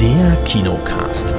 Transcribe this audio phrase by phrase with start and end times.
[0.00, 1.34] Der Kinocast.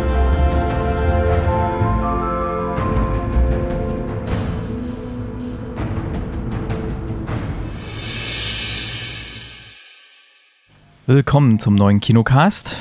[11.05, 12.79] Willkommen zum neuen Kinocast.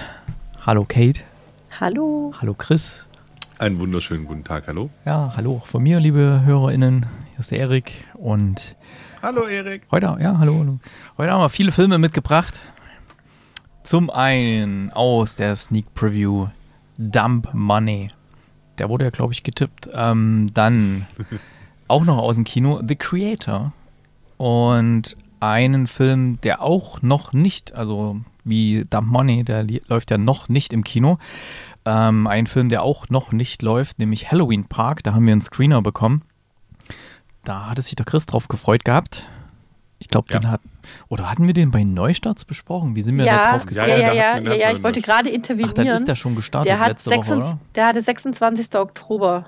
[0.64, 1.20] Hallo Kate.
[1.78, 2.32] Hallo.
[2.40, 3.06] Hallo Chris.
[3.58, 4.88] Einen wunderschönen guten Tag, hallo.
[5.04, 7.04] Ja, hallo auch von mir, liebe HörerInnen.
[7.32, 8.76] Hier ist der Erik und
[9.22, 9.82] Hallo Erik.
[9.90, 10.78] heute, ja, hallo, hallo.
[11.18, 12.60] Heute haben wir viele Filme mitgebracht.
[13.86, 16.48] Zum einen aus der Sneak Preview
[16.98, 18.08] Dump Money.
[18.78, 19.90] Der wurde ja, glaube ich, getippt.
[19.94, 21.06] Ähm, dann
[21.86, 23.72] auch noch aus dem Kino The Creator.
[24.38, 30.48] Und einen Film, der auch noch nicht, also wie Dump Money, der läuft ja noch
[30.48, 31.18] nicht im Kino.
[31.84, 35.04] Ähm, ein Film, der auch noch nicht läuft, nämlich Halloween Park.
[35.04, 36.22] Da haben wir einen Screener bekommen.
[37.44, 39.28] Da hatte sich der Chris drauf gefreut gehabt.
[39.98, 40.38] Ich glaube, Ja.
[40.40, 40.60] den hat.
[41.08, 42.94] Oder hatten wir den bei Neustarts besprochen?
[42.96, 43.88] Wie sind wir da Ja, drauf ja, gekommen?
[43.88, 45.74] ja, Ja, ja, ja, da ja, hatten ja, da hatten ich wollte gerade Ach, intervenieren.
[45.74, 47.60] dann ist der schon gestartet der, hat letzte Woche, 26, oder?
[47.74, 48.74] der hatte 26.
[48.76, 49.46] Oktober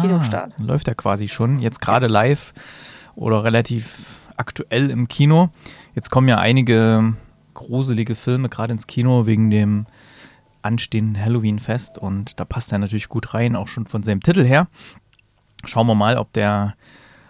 [0.00, 0.50] Kinostart.
[0.52, 1.60] Ah, dann läuft er quasi schon.
[1.60, 2.52] Jetzt gerade live
[3.14, 5.48] oder relativ aktuell im Kino.
[5.94, 7.14] Jetzt kommen ja einige
[7.54, 9.86] gruselige Filme gerade ins Kino wegen dem
[10.60, 14.66] anstehenden Halloween-Fest und da passt er natürlich gut rein, auch schon von seinem Titel her.
[15.64, 16.74] Schauen wir mal, ob der,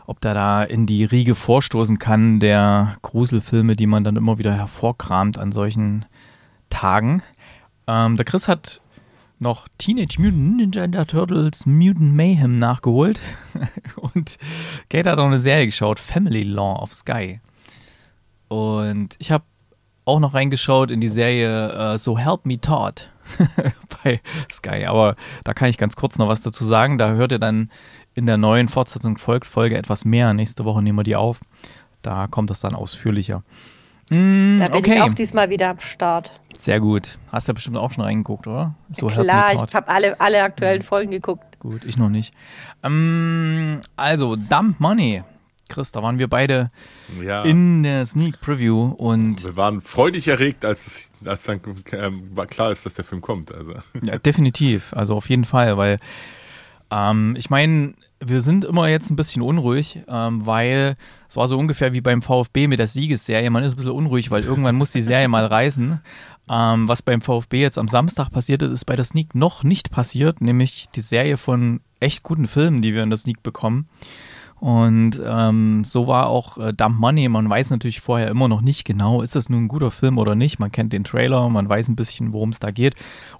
[0.06, 4.54] ob der da in die Riege vorstoßen kann, der Gruselfilme, die man dann immer wieder
[4.54, 6.06] hervorkramt an solchen
[6.70, 7.22] Tagen.
[7.86, 8.80] Ähm, der Chris hat
[9.38, 13.20] noch Teenage Mutant Ninja Turtles Mutant Mayhem nachgeholt.
[13.96, 14.38] Und
[14.88, 17.40] Kate hat auch eine Serie geschaut, Family Law of Sky.
[18.48, 19.44] Und ich habe
[20.04, 23.10] auch noch reingeschaut in die Serie äh, So Help Me Todd
[24.04, 24.86] bei Sky.
[24.86, 26.98] Aber da kann ich ganz kurz noch was dazu sagen.
[26.98, 27.70] Da hört ihr dann
[28.14, 30.32] in der neuen Fortsetzung folgt Folge etwas mehr.
[30.34, 31.40] Nächste Woche nehmen wir die auf.
[32.02, 33.42] Da kommt das dann ausführlicher.
[34.10, 36.30] Mm, Da bin okay, ich auch diesmal wieder am Start.
[36.56, 37.18] sehr gut.
[37.32, 38.74] Hast ja bestimmt auch schon reingeguckt, oder?
[38.92, 41.58] So Klar, ich habe alle, alle aktuellen Folgen geguckt.
[41.58, 42.32] Gut, ich noch nicht.
[42.82, 45.24] Ähm, also, Dump Money.
[45.68, 46.70] Chris, da waren wir beide
[47.22, 51.60] Ja, in der Sneak Preview und wir waren freudig erregt, als, es, als dann
[52.48, 53.52] klar ist, dass der Film kommt.
[53.54, 53.74] Also.
[54.02, 55.98] ja, definitiv, also auf jeden Fall, weil
[56.90, 57.94] ähm, ich meine,
[58.24, 60.96] wir sind immer jetzt ein bisschen unruhig, ähm, weil
[61.28, 63.50] es war so ungefähr wie beim VfB mit der Siegesserie.
[63.50, 66.00] Man ist ein bisschen unruhig, weil irgendwann muss die Serie mal reißen.
[66.48, 69.90] Ähm, was beim VfB jetzt am Samstag passiert ist, ist bei der Sneak noch nicht
[69.90, 73.88] passiert, nämlich die Serie von echt guten Filmen, die wir in der Sneak bekommen.
[74.58, 77.28] Und ähm, so war auch äh, Dump Money.
[77.28, 80.34] Man weiß natürlich vorher immer noch nicht genau, ist das nun ein guter Film oder
[80.34, 80.58] nicht.
[80.58, 82.94] Man kennt den Trailer, man weiß ein bisschen, worum es da geht.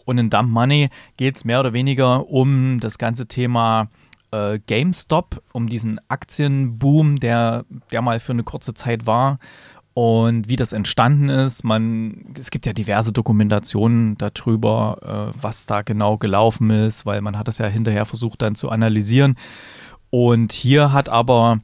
[0.04, 3.88] Und in Dump Money geht es mehr oder weniger um das ganze Thema
[4.30, 9.38] äh, GameStop, um diesen Aktienboom, der, der mal für eine kurze Zeit war.
[9.94, 15.80] Und wie das entstanden ist, man, es gibt ja diverse Dokumentationen darüber, äh, was da
[15.80, 19.36] genau gelaufen ist, weil man hat es ja hinterher versucht dann zu analysieren.
[20.10, 21.58] Und hier hat aber,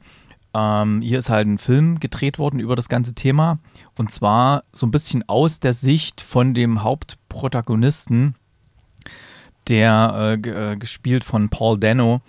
[0.53, 3.57] ähm, hier ist halt ein Film gedreht worden über das ganze Thema.
[3.95, 8.35] Und zwar so ein bisschen aus der Sicht von dem Hauptprotagonisten,
[9.67, 12.21] der äh, äh, gespielt von Paul Dano,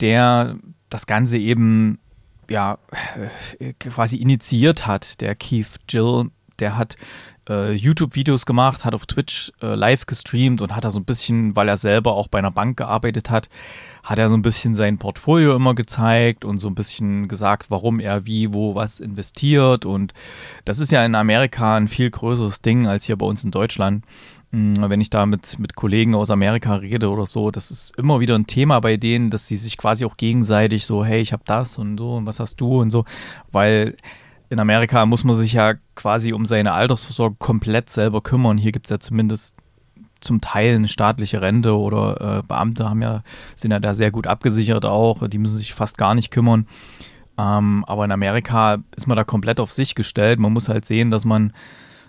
[0.00, 0.56] der
[0.90, 1.98] das Ganze eben
[2.50, 2.78] ja
[3.58, 5.20] äh, quasi initiiert hat.
[5.20, 6.96] Der Keith Jill, der hat
[7.48, 11.56] äh, YouTube-Videos gemacht, hat auf Twitch äh, live gestreamt und hat da so ein bisschen,
[11.56, 13.48] weil er selber auch bei einer Bank gearbeitet hat,
[14.06, 17.98] hat er so ein bisschen sein Portfolio immer gezeigt und so ein bisschen gesagt, warum
[17.98, 19.84] er wie, wo, was investiert.
[19.84, 20.14] Und
[20.64, 24.04] das ist ja in Amerika ein viel größeres Ding als hier bei uns in Deutschland.
[24.52, 28.20] Mm, Wenn ich da mit, mit Kollegen aus Amerika rede oder so, das ist immer
[28.20, 31.42] wieder ein Thema bei denen, dass sie sich quasi auch gegenseitig so, hey, ich habe
[31.44, 33.04] das und so und was hast du und so,
[33.50, 33.96] weil
[34.50, 38.56] in Amerika muss man sich ja quasi um seine Altersvorsorge komplett selber kümmern.
[38.56, 39.56] Hier gibt es ja zumindest
[40.20, 43.22] zum Teil eine staatliche Rente oder äh, Beamte haben ja,
[43.54, 45.28] sind ja da sehr gut abgesichert auch.
[45.28, 46.66] Die müssen sich fast gar nicht kümmern.
[47.38, 50.38] Ähm, aber in Amerika ist man da komplett auf sich gestellt.
[50.38, 51.52] Man muss halt sehen, dass man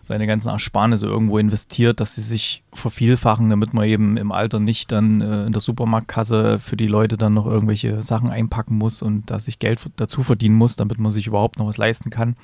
[0.08, 4.94] seine ganzen Ersparnisse irgendwo investiert, dass sie sich vervielfachen, damit man eben im Alter nicht
[4.94, 9.30] dann äh, in der Supermarktkasse für die Leute dann noch irgendwelche Sachen einpacken muss und
[9.30, 12.38] da sich Geld dazu verdienen muss, damit man sich überhaupt noch was leisten kann.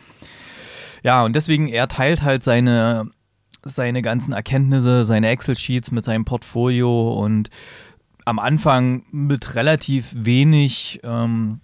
[1.03, 3.09] Ja, und deswegen, er teilt halt seine,
[3.63, 7.49] seine ganzen Erkenntnisse, seine Excel-Sheets mit seinem Portfolio und
[8.25, 11.59] am Anfang mit relativ wenig ähm,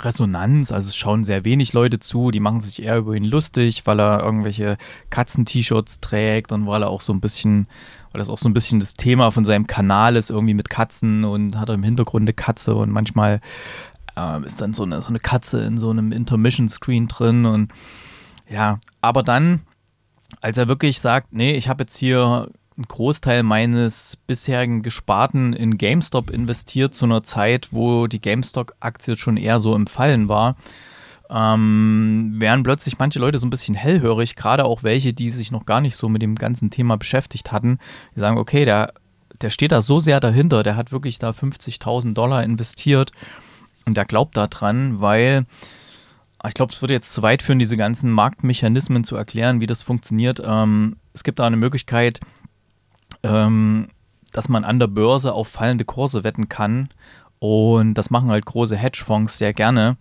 [0.00, 0.72] Resonanz.
[0.72, 4.00] Also es schauen sehr wenig Leute zu, die machen sich eher über ihn lustig, weil
[4.00, 4.76] er irgendwelche
[5.10, 7.66] Katzen-T-Shirts trägt und weil er auch so ein bisschen,
[8.12, 11.24] weil das auch so ein bisschen das Thema von seinem Kanal ist, irgendwie mit Katzen
[11.24, 13.40] und hat er im Hintergrund eine Katze und manchmal
[14.16, 17.72] äh, ist dann so eine, so eine Katze in so einem Intermission-Screen drin und
[18.48, 19.60] ja, aber dann,
[20.42, 25.78] als er wirklich sagt, nee, ich habe jetzt hier einen Großteil meines bisherigen Gesparten in
[25.78, 30.56] GameStop investiert zu einer Zeit, wo die GameStop-Aktie schon eher so im Fallen war.
[31.30, 35.64] Ähm, wären plötzlich manche Leute so ein bisschen hellhörig, gerade auch welche, die sich noch
[35.64, 37.78] gar nicht so mit dem ganzen Thema beschäftigt hatten.
[38.16, 38.92] Die sagen, okay, der,
[39.40, 43.12] der steht da so sehr dahinter, der hat wirklich da 50.000 Dollar investiert
[43.86, 45.46] und der glaubt da dran, weil
[46.48, 49.82] ich glaube, es würde jetzt zu weit führen, diese ganzen Marktmechanismen zu erklären, wie das
[49.82, 50.42] funktioniert.
[50.44, 52.20] Ähm, es gibt da eine Möglichkeit,
[53.22, 53.88] ähm,
[54.32, 56.88] dass man an der Börse auf fallende Kurse wetten kann.
[57.38, 59.96] Und das machen halt große Hedgefonds sehr gerne,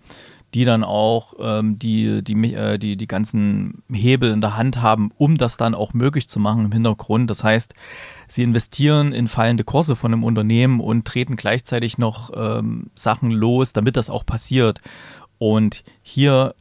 [0.54, 5.12] die dann auch ähm, die, die, äh, die, die ganzen Hebel in der Hand haben,
[5.18, 7.30] um das dann auch möglich zu machen im Hintergrund.
[7.30, 7.74] Das heißt,
[8.28, 13.74] sie investieren in fallende Kurse von einem Unternehmen und treten gleichzeitig noch ähm, Sachen los,
[13.74, 14.82] damit das auch passiert.
[15.42, 16.54] Und hier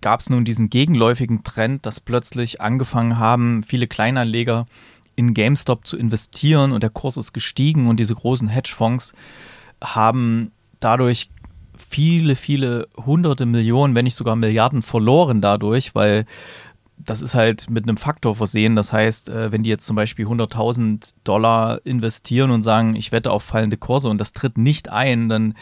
[0.00, 4.66] gab es nun diesen gegenläufigen Trend, dass plötzlich angefangen haben, viele Kleinanleger
[5.16, 9.14] in GameStop zu investieren und der Kurs ist gestiegen und diese großen Hedgefonds
[9.82, 11.28] haben dadurch
[11.76, 16.24] viele, viele hunderte Millionen, wenn nicht sogar Milliarden verloren dadurch, weil
[17.04, 18.76] das ist halt mit einem Faktor versehen.
[18.76, 23.30] Das heißt, äh, wenn die jetzt zum Beispiel 100.000 Dollar investieren und sagen, ich wette
[23.32, 25.54] auf fallende Kurse und das tritt nicht ein, dann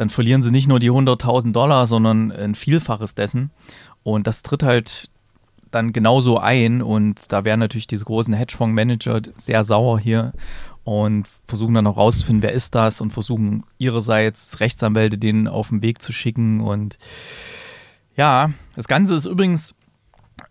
[0.00, 3.50] dann verlieren sie nicht nur die 100.000 Dollar, sondern ein Vielfaches dessen.
[4.02, 5.10] Und das tritt halt
[5.70, 6.80] dann genauso ein.
[6.80, 10.32] Und da wären natürlich diese großen Hedgefonds-Manager sehr sauer hier
[10.84, 15.82] und versuchen dann auch rauszufinden, wer ist das und versuchen ihrerseits Rechtsanwälte denen auf den
[15.82, 16.62] Weg zu schicken.
[16.62, 16.96] Und
[18.16, 19.74] ja, das Ganze ist übrigens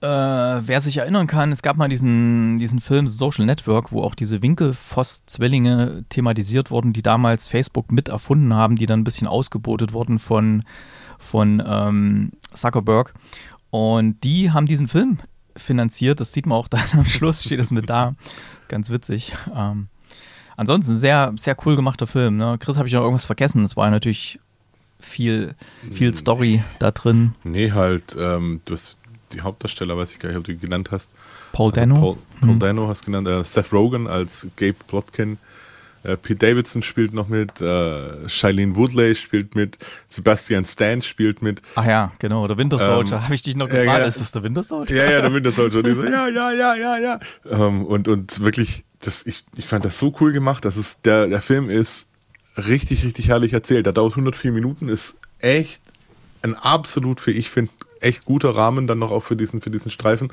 [0.02, 4.16] äh, wer sich erinnern kann, es gab mal diesen, diesen Film Social Network, wo auch
[4.16, 9.92] diese Winkelfoss-Zwillinge thematisiert wurden, die damals Facebook mit erfunden haben, die dann ein bisschen ausgebotet
[9.92, 10.64] wurden von,
[11.18, 13.14] von ähm, Zuckerberg.
[13.72, 15.18] Und die haben diesen Film
[15.58, 16.22] finanziert.
[16.22, 18.16] Das sieht man auch dann am Schluss, steht das mit da.
[18.70, 19.34] Ganz witzig.
[19.54, 19.90] Ähm,
[20.56, 22.38] ansonsten sehr, sehr cool gemachter Film.
[22.38, 22.58] Ne?
[22.58, 23.64] Chris, habe ich noch irgendwas vergessen?
[23.64, 24.40] Es war natürlich
[25.00, 25.56] viel,
[25.92, 27.34] viel Story da drin.
[27.44, 28.98] Nee, halt, ähm, du hast
[29.30, 31.16] die Hauptdarsteller, weiß ich gar nicht, ob du die genannt hast.
[31.52, 31.96] Paul also Dano.
[31.96, 32.60] Paul, Paul hm.
[32.60, 35.38] Dano hast genannt, äh, Seth Rogen als Gabe Plotkin.
[36.04, 39.78] Äh, Pete Davidson spielt noch mit, äh, Shailene Woodley spielt mit,
[40.08, 41.62] Sebastian Stan spielt mit.
[41.76, 43.18] Ach ja, genau, der Winter Soldier.
[43.18, 44.06] Ähm, Habe ich dich noch gefragt, ja, ja.
[44.06, 44.96] ist das der Winter Soldier?
[44.96, 45.84] Ja, ja, der Winter Soldier.
[45.84, 47.20] so, ja, ja, ja, ja, ja.
[47.50, 50.64] Ähm, und, und wirklich, das, ich, ich fand das so cool gemacht.
[50.64, 52.08] Das ist, der, der Film ist
[52.58, 53.86] richtig, richtig herrlich erzählt.
[53.86, 55.82] Der dauert 104 Minuten, ist echt
[56.44, 59.92] ein absolut, für ich finde, echt guter Rahmen dann noch auch für diesen, für diesen
[59.92, 60.32] Streifen,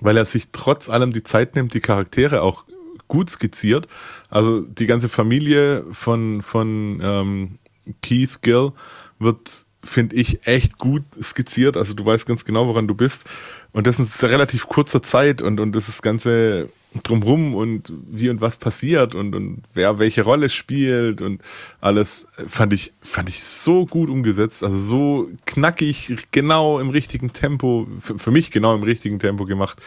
[0.00, 2.64] weil er sich trotz allem die Zeit nimmt, die Charaktere auch
[3.08, 3.88] gut skizziert.
[4.28, 7.58] Also die ganze Familie von, von ähm,
[8.02, 8.72] Keith Gill
[9.18, 11.76] wird, finde ich, echt gut skizziert.
[11.76, 13.24] Also du weißt ganz genau, woran du bist.
[13.72, 16.68] Und das ist relativ kurzer Zeit und, und das ist Ganze
[17.02, 21.42] drumrum und wie und was passiert und, und wer welche Rolle spielt und
[21.80, 27.88] alles fand ich, fand ich so gut umgesetzt, also so knackig, genau im richtigen Tempo,
[27.98, 29.82] für, für mich genau im richtigen Tempo gemacht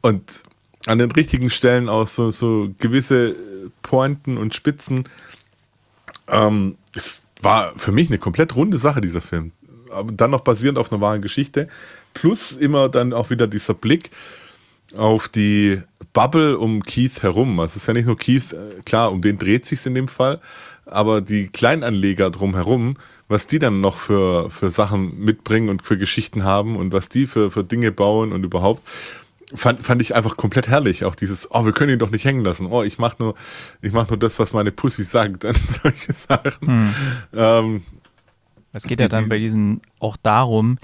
[0.00, 0.42] und
[0.86, 3.36] an den richtigen Stellen auch so, so gewisse
[3.82, 5.04] Pointen und Spitzen.
[6.28, 9.52] Ähm, es war für mich eine komplett runde Sache, dieser Film.
[9.90, 11.68] Aber dann noch basierend auf einer wahren Geschichte.
[12.14, 14.10] Plus immer dann auch wieder dieser Blick
[14.96, 15.80] auf die
[16.12, 17.58] Bubble um Keith herum.
[17.60, 20.08] Also es ist ja nicht nur Keith, äh, klar, um den dreht sich in dem
[20.08, 20.40] Fall,
[20.84, 22.96] aber die Kleinanleger drumherum,
[23.28, 27.26] was die dann noch für, für Sachen mitbringen und für Geschichten haben und was die
[27.26, 28.82] für, für Dinge bauen und überhaupt,
[29.54, 31.04] fand, fand ich einfach komplett herrlich.
[31.04, 32.66] Auch dieses, oh, wir können ihn doch nicht hängen lassen.
[32.66, 33.34] Oh, ich mach nur,
[33.82, 35.46] ich mach nur das, was meine Pussy sagt.
[35.82, 36.66] solche Sachen.
[36.66, 36.94] Hm.
[37.34, 37.82] Ähm,
[38.72, 40.78] es geht ja dann bei diesen auch darum,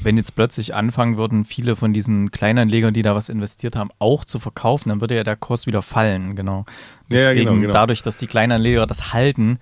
[0.00, 4.26] wenn jetzt plötzlich anfangen würden, viele von diesen Kleinanlegern, die da was investiert haben, auch
[4.26, 6.66] zu verkaufen, dann würde ja der Kurs wieder fallen, genau.
[7.10, 7.72] Deswegen, ja, genau, genau.
[7.72, 9.58] dadurch, dass die Kleinanleger das halten,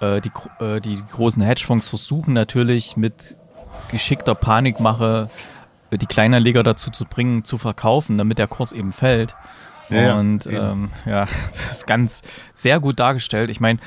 [0.00, 0.30] äh, die,
[0.64, 3.36] äh, die großen Hedgefonds versuchen natürlich mit
[3.90, 5.55] geschickter Panikmache äh,
[5.90, 9.34] die Kleinanleger dazu zu bringen, zu verkaufen, damit der Kurs eben fällt.
[9.88, 12.22] Ja, und ja, ähm, ja, das ist ganz
[12.54, 13.50] sehr gut dargestellt.
[13.50, 13.78] Ich meine,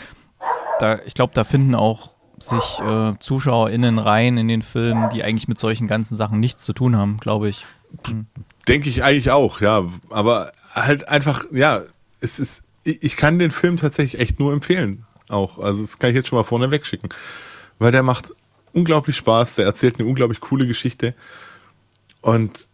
[0.79, 5.47] da, ich glaube, da finden auch sich äh, ZuschauerInnen rein in den Film, die eigentlich
[5.49, 7.65] mit solchen ganzen Sachen nichts zu tun haben, glaube ich.
[8.07, 8.27] Hm.
[8.67, 9.85] Denke ich eigentlich auch, ja.
[10.09, 11.81] Aber halt einfach, ja,
[12.21, 15.05] es ist, ich kann den Film tatsächlich echt nur empfehlen.
[15.27, 15.59] Auch.
[15.59, 17.09] Also, das kann ich jetzt schon mal vorne wegschicken.
[17.77, 18.33] Weil der macht
[18.73, 21.13] unglaublich Spaß, der erzählt eine unglaublich coole Geschichte.
[22.21, 22.67] Und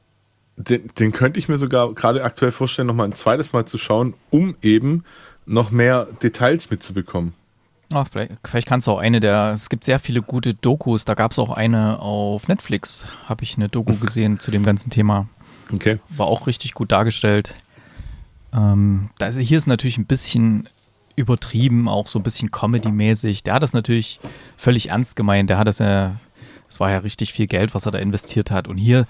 [0.57, 4.13] den, den könnte ich mir sogar gerade aktuell vorstellen, nochmal ein zweites Mal zu schauen,
[4.29, 5.03] um eben
[5.45, 7.33] noch mehr Details mitzubekommen.
[7.93, 11.13] Ach, vielleicht, vielleicht kannst du auch eine der, es gibt sehr viele gute Dokus, da
[11.13, 15.27] gab es auch eine auf Netflix, habe ich eine Doku gesehen zu dem ganzen Thema.
[15.71, 15.99] Okay.
[16.09, 17.55] War auch richtig gut dargestellt.
[18.53, 20.69] Ähm, ist, hier ist natürlich ein bisschen
[21.15, 23.43] übertrieben, auch so ein bisschen Comedy-mäßig.
[23.43, 24.19] Der hat das natürlich
[24.57, 25.49] völlig ernst gemeint.
[25.49, 26.15] Der hat das ja,
[26.69, 28.67] es war ja richtig viel Geld, was er da investiert hat.
[28.67, 29.05] Und hier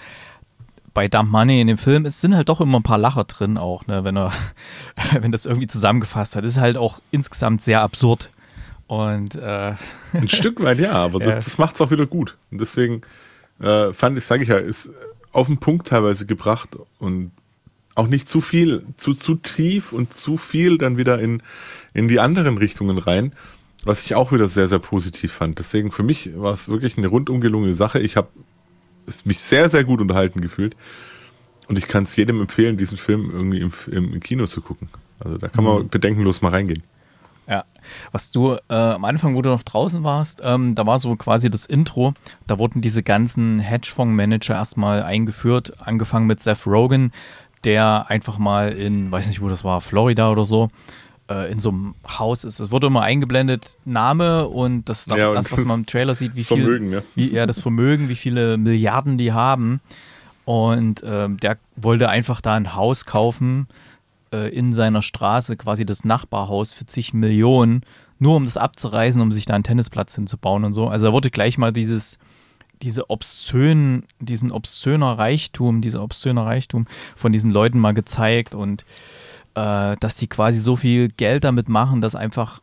[0.93, 3.57] bei Dump Money in dem Film, es sind halt doch immer ein paar Lacher drin
[3.57, 4.31] auch, ne, wenn er,
[5.19, 6.45] wenn das irgendwie zusammengefasst hat.
[6.45, 8.29] ist halt auch insgesamt sehr absurd.
[8.87, 9.73] Und äh,
[10.13, 12.37] ein Stück weit ja, aber das, das macht es auch wieder gut.
[12.51, 13.01] Und deswegen
[13.59, 14.89] äh, fand ich, sage ich ja, ist
[15.31, 17.31] auf den Punkt teilweise gebracht und
[17.95, 21.41] auch nicht zu viel, zu, zu tief und zu viel dann wieder in,
[21.93, 23.33] in die anderen Richtungen rein,
[23.85, 25.59] was ich auch wieder sehr, sehr positiv fand.
[25.59, 27.99] Deswegen für mich war es wirklich eine rundum gelungene Sache.
[27.99, 28.27] Ich habe
[29.23, 30.75] mich sehr, sehr gut unterhalten gefühlt
[31.67, 34.89] und ich kann es jedem empfehlen, diesen Film irgendwie im, im, Kino zu gucken.
[35.19, 35.89] Also da kann man mhm.
[35.89, 36.83] bedenkenlos mal reingehen.
[37.47, 37.63] Ja,
[38.11, 41.51] was du äh, am Anfang, wo du noch draußen warst, ähm, da war so quasi
[41.51, 42.15] das Intro.
[42.47, 47.11] Da wurden diese ganzen Hedgefonds-Manager erstmal eingeführt, angefangen mit Seth Rogen,
[47.63, 50.69] der einfach mal in, weiß nicht, wo das war, Florida oder so,
[51.29, 52.59] äh, in so einem Haus ist.
[52.59, 56.43] Es wurde immer eingeblendet, Name und das, ja, das was man im Trailer sieht, wie
[56.43, 56.57] viel.
[56.57, 57.01] Vermögen, ja.
[57.15, 59.81] Wie, ja, das Vermögen, wie viele Milliarden die haben.
[60.45, 63.67] Und äh, der wollte einfach da ein Haus kaufen
[64.31, 67.81] äh, in seiner Straße quasi das Nachbarhaus für zig Millionen,
[68.19, 70.87] nur um das abzureißen, um sich da einen Tennisplatz hinzubauen und so.
[70.87, 72.19] Also da wurde gleich mal dieses,
[72.81, 78.85] diese obszönen, diesen obszöner Reichtum, dieser obszöner Reichtum von diesen Leuten mal gezeigt und
[79.55, 82.61] äh, dass die quasi so viel Geld damit machen, dass einfach,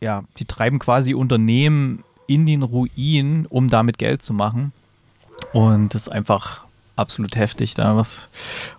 [0.00, 4.72] ja, die treiben quasi Unternehmen in den Ruin, um damit Geld zu machen.
[5.52, 6.64] Und das ist einfach
[6.96, 8.30] absolut heftig, da was,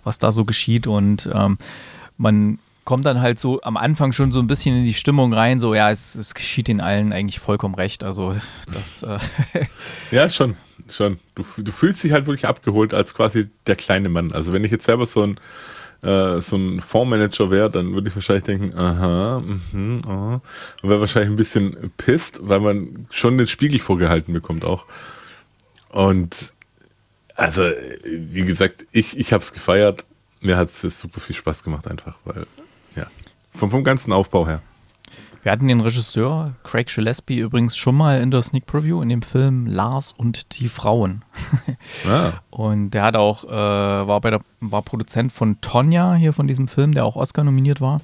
[0.03, 0.87] was da so geschieht.
[0.87, 1.57] Und ähm,
[2.17, 5.59] man kommt dann halt so am Anfang schon so ein bisschen in die Stimmung rein,
[5.59, 8.03] so ja, es, es geschieht ihnen allen eigentlich vollkommen recht.
[8.03, 8.35] Also
[8.71, 9.19] das äh
[10.11, 10.55] Ja, schon,
[10.89, 11.19] schon.
[11.35, 14.31] Du, du fühlst dich halt wirklich abgeholt als quasi der kleine Mann.
[14.31, 15.39] Also wenn ich jetzt selber so ein
[16.03, 19.41] äh, so ein Fondsmanager wäre, dann würde ich wahrscheinlich denken, aha,
[19.71, 20.41] mh, aha.
[20.81, 24.85] Und wäre wahrscheinlich ein bisschen pisst, weil man schon den Spiegel vorgehalten bekommt auch.
[25.89, 26.53] Und
[27.35, 27.63] also,
[28.05, 30.05] wie gesagt, ich, ich habe es gefeiert
[30.43, 32.45] mir hat es super viel Spaß gemacht einfach, weil,
[32.95, 33.07] ja,
[33.51, 34.61] vom, vom ganzen Aufbau her.
[35.43, 39.21] Wir hatten den Regisseur Craig Gillespie übrigens schon mal in der Sneak Preview in dem
[39.21, 41.23] Film Lars und die Frauen.
[42.07, 42.33] Ah.
[42.49, 46.67] Und der hat auch, äh, war bei der, war Produzent von Tonja hier von diesem
[46.67, 48.01] Film, der auch Oscar nominiert war.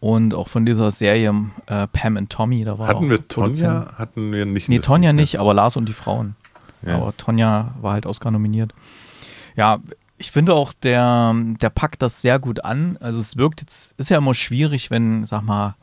[0.00, 1.34] Und auch von dieser Serie
[1.66, 3.86] äh, Pam und Tommy, da war Hatten wir Tonja?
[3.96, 4.68] Hatten wir nicht.
[4.68, 6.36] Nee, Tonja nicht, aber Lars und die Frauen.
[6.86, 6.96] Ja.
[6.96, 8.72] Aber Tonja war halt Oscar nominiert.
[9.56, 9.78] Ja,
[10.16, 12.98] ich finde auch, der, der packt das sehr gut an.
[13.00, 15.74] Also es wirkt jetzt, ist ja immer schwierig, wenn, sag mal,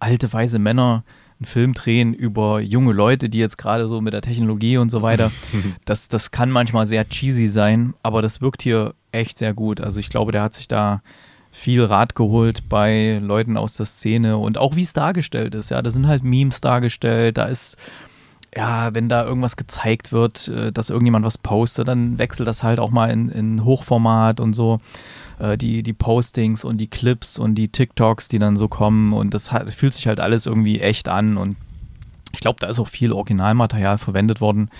[0.00, 1.04] alte, weise Männer
[1.38, 5.02] einen Film drehen über junge Leute, die jetzt gerade so mit der Technologie und so
[5.02, 5.30] weiter.
[5.84, 9.80] Das, das kann manchmal sehr cheesy sein, aber das wirkt hier echt sehr gut.
[9.80, 11.02] Also ich glaube, der hat sich da
[11.50, 15.70] viel Rat geholt bei Leuten aus der Szene und auch wie es dargestellt ist.
[15.70, 17.76] Ja, da sind halt Memes dargestellt, da ist
[18.54, 22.80] ja, wenn da irgendwas gezeigt wird, äh, dass irgendjemand was postet, dann wechselt das halt
[22.80, 24.80] auch mal in, in Hochformat und so.
[25.40, 29.32] Äh, die, die Postings und die Clips und die TikToks, die dann so kommen und
[29.32, 31.56] das hat, fühlt sich halt alles irgendwie echt an und
[32.32, 34.70] ich glaube, da ist auch viel Originalmaterial verwendet worden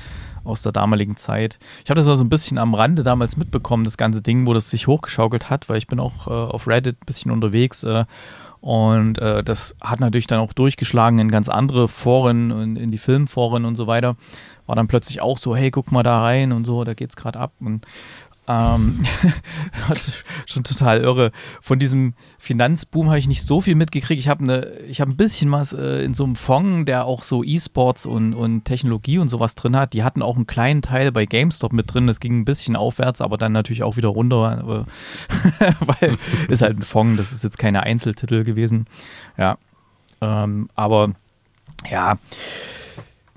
[0.44, 1.58] aus der damaligen Zeit.
[1.84, 4.70] Ich habe das also ein bisschen am Rande damals mitbekommen, das ganze Ding, wo das
[4.70, 8.04] sich hochgeschaukelt hat, weil ich bin auch äh, auf Reddit ein bisschen unterwegs äh,
[8.60, 12.98] und äh, das hat natürlich dann auch durchgeschlagen in ganz andere Foren und in die
[12.98, 14.16] Filmforen und so weiter.
[14.66, 17.38] War dann plötzlich auch so, hey, guck mal da rein und so, da geht's gerade
[17.38, 17.52] ab.
[17.60, 17.86] Und
[18.50, 19.06] ähm,
[20.46, 21.30] schon total irre.
[21.62, 24.20] Von diesem Finanzboom habe ich nicht so viel mitgekriegt.
[24.20, 27.44] Ich habe ne, hab ein bisschen was äh, in so einem Fonds, der auch so
[27.44, 29.92] E-Sports und, und Technologie und sowas drin hat.
[29.92, 32.08] Die hatten auch einen kleinen Teil bei GameStop mit drin.
[32.08, 34.86] Das ging ein bisschen aufwärts, aber dann natürlich auch wieder runter,
[35.80, 36.16] weil
[36.48, 37.18] ist halt ein Fonds.
[37.18, 38.86] Das ist jetzt keine Einzeltitel gewesen.
[39.38, 39.58] Ja,
[40.20, 41.12] ähm, aber
[41.88, 42.18] ja.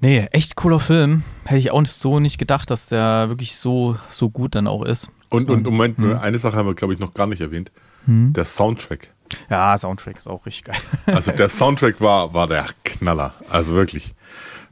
[0.04, 1.24] Nee, echt cooler Film.
[1.46, 5.10] Hätte ich auch so nicht gedacht, dass der wirklich so, so gut dann auch ist.
[5.30, 6.18] Und, und Moment, hm.
[6.18, 7.72] eine Sache haben wir, glaube ich, noch gar nicht erwähnt.
[8.04, 8.34] Hm.
[8.34, 9.08] Der Soundtrack.
[9.50, 10.76] Ja, Soundtrack ist auch richtig geil.
[11.06, 13.34] Also der Soundtrack war, war der Knaller.
[13.48, 14.14] Also wirklich.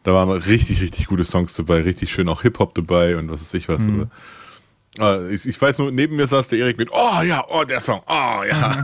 [0.04, 3.54] Da waren richtig, richtig gute Songs dabei, richtig schön auch Hip-Hop dabei und was weiß
[3.54, 3.86] ich was.
[3.86, 4.12] Hm.
[4.98, 7.80] Also, ich, ich, weiß nur, neben mir saß der Erik mit, oh ja, oh der
[7.80, 8.84] Song, oh ja.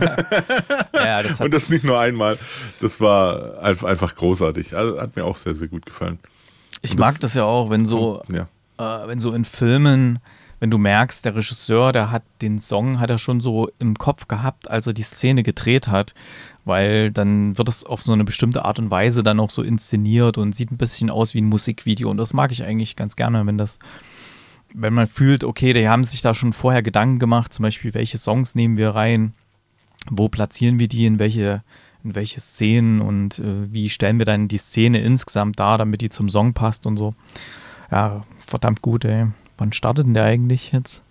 [0.94, 2.38] ja das und das nicht nur einmal.
[2.80, 4.74] Das war einfach großartig.
[4.74, 6.18] Also hat mir auch sehr, sehr gut gefallen.
[6.82, 8.48] Ich das, mag das ja auch, wenn so, ja.
[8.78, 10.20] äh, wenn so in Filmen,
[10.60, 14.28] wenn du merkst, der Regisseur, der hat den Song, hat er schon so im Kopf
[14.28, 16.14] gehabt, als er die Szene gedreht hat,
[16.64, 20.36] weil dann wird es auf so eine bestimmte Art und Weise dann auch so inszeniert
[20.36, 23.46] und sieht ein bisschen aus wie ein Musikvideo und das mag ich eigentlich ganz gerne,
[23.46, 23.78] wenn das,
[24.74, 28.18] wenn man fühlt, okay, die haben sich da schon vorher Gedanken gemacht, zum Beispiel, welche
[28.18, 29.34] Songs nehmen wir rein,
[30.10, 31.62] wo platzieren wir die, in welche,
[32.04, 36.08] in welche Szenen und äh, wie stellen wir dann die Szene insgesamt dar, damit die
[36.08, 37.14] zum Song passt und so.
[37.90, 39.26] Ja, verdammt gut, ey.
[39.56, 41.02] Wann startet denn der eigentlich jetzt?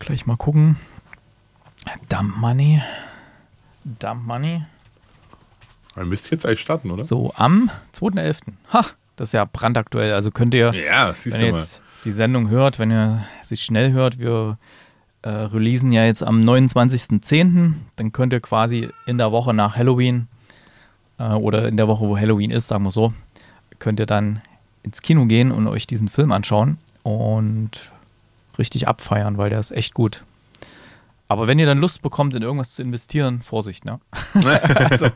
[0.00, 0.76] Gleich mal gucken.
[2.08, 2.82] Dump Money.
[3.84, 4.64] Dump Money.
[5.94, 7.04] Man müsste jetzt eigentlich starten, oder?
[7.04, 8.52] So, am 2.11.
[8.72, 8.84] Ha,
[9.16, 10.12] das ist ja brandaktuell.
[10.12, 11.46] Also könnt ihr, Ja, wenn ihr mal.
[11.58, 14.58] jetzt die Sendung hört, wenn ihr sie schnell hört, wir
[15.24, 20.28] äh, releasen ja jetzt am 29.10., dann könnt ihr quasi in der Woche nach Halloween
[21.18, 23.14] äh, oder in der Woche, wo Halloween ist, sagen wir so,
[23.78, 24.42] könnt ihr dann
[24.82, 27.90] ins Kino gehen und euch diesen Film anschauen und
[28.58, 30.22] richtig abfeiern, weil der ist echt gut.
[31.26, 33.98] Aber wenn ihr dann Lust bekommt, in irgendwas zu investieren, Vorsicht, ne?
[34.90, 35.08] also,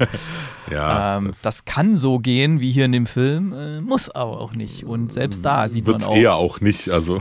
[0.70, 4.52] Ja, ähm, das, kann so gehen wie hier in dem Film, äh, muss aber auch
[4.54, 4.84] nicht.
[4.84, 6.88] Und selbst da sieht man wird es auch, eher auch nicht.
[6.88, 7.18] Also,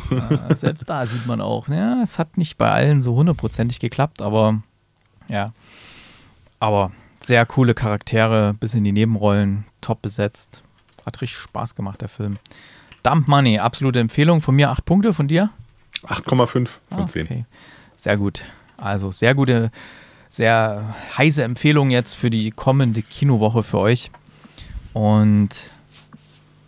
[0.49, 4.21] äh, selbst da sieht man auch, ja, es hat nicht bei allen so hundertprozentig geklappt,
[4.21, 4.61] aber
[5.27, 5.51] ja.
[6.59, 10.63] Aber sehr coole Charaktere, bis in die Nebenrollen, top besetzt.
[11.05, 12.37] Hat richtig Spaß gemacht, der Film.
[13.03, 14.39] Dump Money, absolute Empfehlung.
[14.41, 15.49] Von mir acht Punkte, von dir?
[16.03, 17.23] 8,5 von Ah, 10.
[17.23, 17.45] okay.
[17.97, 18.43] Sehr gut.
[18.77, 19.69] Also sehr gute,
[20.29, 24.11] sehr heiße Empfehlung jetzt für die kommende Kinowoche für euch.
[24.93, 25.49] Und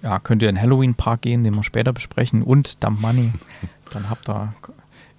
[0.02, 3.34] ja, könnt ihr in Halloween Park gehen, den wir später besprechen, und Dump Money.
[3.92, 4.54] Dann habt ihr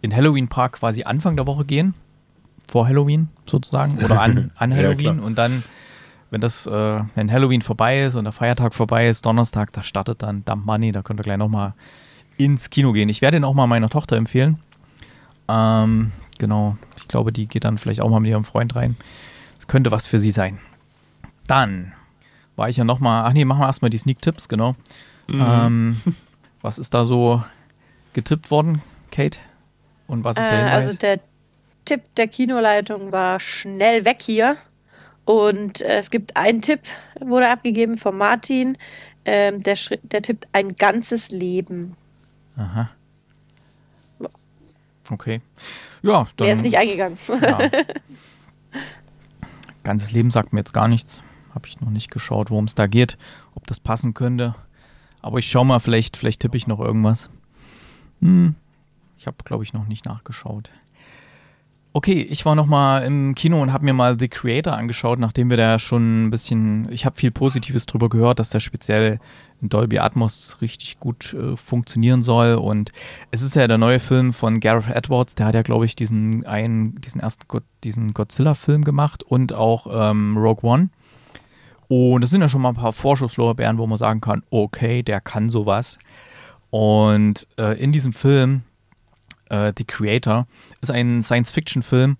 [0.00, 1.94] in Halloween Park quasi Anfang der Woche gehen,
[2.68, 5.16] vor Halloween sozusagen, oder an, an Ja, Halloween.
[5.16, 5.22] klar.
[5.24, 5.62] und dann,
[6.30, 10.22] wenn das, äh, wenn Halloween vorbei ist und der Feiertag vorbei ist, Donnerstag, da startet
[10.22, 11.74] dann Dump Money, da könnt ihr gleich nochmal
[12.38, 13.08] ins Kino gehen.
[13.10, 14.58] Ich werde ihn auch mal meiner Tochter empfehlen.
[15.48, 18.96] Ähm, genau, ich glaube, die geht dann vielleicht auch mal mit ihrem Freund rein.
[19.56, 20.58] Das könnte was für sie sein.
[21.46, 21.92] Dann
[22.56, 24.74] war ich ja noch mal, ach nee, machen wir erstmal die Sneak-Tipps, genau.
[25.28, 26.00] Ähm,
[26.62, 27.44] was ist da so
[28.14, 28.82] getippt worden,
[29.12, 29.38] Kate?
[30.08, 30.84] Und was ist der Äh, Hinweis?
[30.86, 31.20] also der
[31.84, 34.56] Tipp der Kinoleitung war schnell weg hier.
[35.24, 36.80] Und äh, es gibt einen Tipp,
[37.20, 38.76] wurde abgegeben von Martin.
[39.24, 41.96] Ähm, der, der tippt ein ganzes Leben.
[42.56, 42.90] Aha.
[45.10, 45.40] Okay.
[46.02, 46.46] Ja, dann.
[46.46, 47.18] Der ist nicht eingegangen.
[47.28, 47.70] ja.
[49.82, 51.22] Ganzes Leben sagt mir jetzt gar nichts.
[51.54, 53.18] Habe ich noch nicht geschaut, worum es da geht,
[53.54, 54.54] ob das passen könnte.
[55.20, 57.30] Aber ich schau mal, vielleicht, vielleicht tippe ich noch irgendwas.
[58.20, 58.54] Hm.
[59.16, 60.70] Ich habe, glaube ich, noch nicht nachgeschaut.
[61.92, 65.50] Okay, ich war noch mal im Kino und habe mir mal The Creator angeschaut, nachdem
[65.50, 69.18] wir da schon ein bisschen, ich habe viel Positives drüber gehört, dass der speziell
[69.68, 72.54] Dolby Atmos richtig gut äh, funktionieren soll.
[72.54, 72.92] Und
[73.30, 76.46] es ist ja der neue Film von Gareth Edwards, der hat ja, glaube ich, diesen
[76.46, 80.90] einen, diesen ersten God, diesen Godzilla-Film gemacht und auch ähm, Rogue One.
[81.88, 85.20] Und es sind ja schon mal ein paar Vorschusslorbeeren, wo man sagen kann, okay, der
[85.20, 85.98] kann sowas.
[86.70, 88.62] Und äh, in diesem Film,
[89.48, 90.46] äh, The Creator,
[90.80, 92.16] ist ein Science-Fiction-Film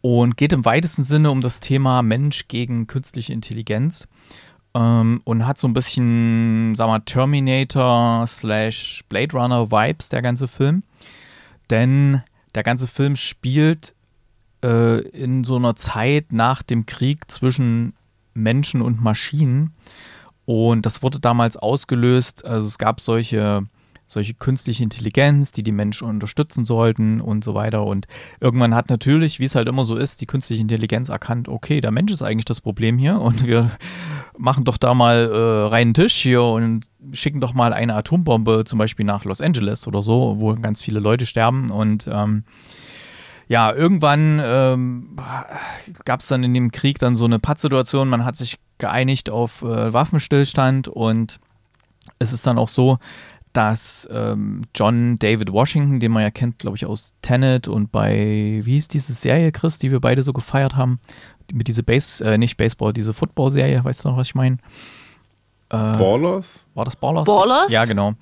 [0.00, 4.06] und geht im weitesten Sinne um das Thema Mensch gegen künstliche Intelligenz.
[4.74, 10.48] Ähm, und hat so ein bisschen, sag mal, Terminator slash Blade Runner Vibes, der ganze
[10.48, 10.82] Film.
[11.70, 12.22] Denn
[12.54, 13.94] der ganze Film spielt
[14.64, 17.94] äh, in so einer Zeit nach dem Krieg zwischen
[18.34, 19.74] Menschen und Maschinen.
[20.44, 22.44] Und das wurde damals ausgelöst.
[22.44, 23.66] Also es gab solche,
[24.08, 27.84] solche künstliche Intelligenz, die die Menschen unterstützen sollten und so weiter.
[27.84, 28.06] Und
[28.40, 31.90] irgendwann hat natürlich, wie es halt immer so ist, die künstliche Intelligenz erkannt, okay, der
[31.90, 33.70] Mensch ist eigentlich das Problem hier und wir
[34.36, 38.78] machen doch da mal äh, reinen Tisch hier und schicken doch mal eine Atombombe zum
[38.78, 42.44] Beispiel nach Los Angeles oder so, wo ganz viele Leute sterben und ähm,
[43.48, 45.16] ja, irgendwann ähm,
[46.04, 48.06] gab es dann in dem Krieg dann so eine Pattsituation.
[48.06, 51.40] Man hat sich geeinigt auf äh, Waffenstillstand und
[52.18, 52.98] es ist dann auch so,
[53.52, 58.60] dass ähm, John David Washington, den man ja kennt, glaube ich, aus Tenet und bei,
[58.62, 61.00] wie hieß diese Serie, Chris, die wir beide so gefeiert haben?
[61.52, 64.58] Mit diese Base, äh, nicht Baseball, diese Football-Serie, weißt du noch, was ich meine?
[65.70, 66.66] Äh, Ballers?
[66.74, 67.24] war das Ballers?
[67.24, 67.70] Ballers?
[67.70, 68.14] Ja, genau.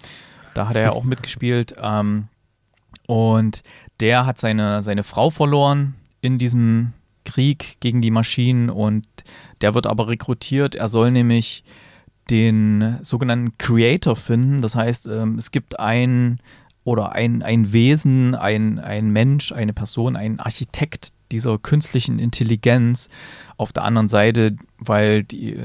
[0.54, 1.74] Da hat er ja auch mitgespielt.
[1.80, 2.28] Ähm,
[3.06, 3.62] und
[4.00, 6.92] der hat seine, seine Frau verloren in diesem
[7.24, 9.06] Krieg gegen die Maschinen und
[9.60, 10.74] der wird aber rekrutiert.
[10.74, 11.64] Er soll nämlich
[12.30, 14.62] den sogenannten Creator finden.
[14.62, 16.40] Das heißt, ähm, es gibt ein
[16.84, 23.08] oder ein, ein Wesen, ein, ein Mensch, eine Person, ein Architekt dieser künstlichen Intelligenz
[23.56, 25.56] auf der anderen Seite, weil die,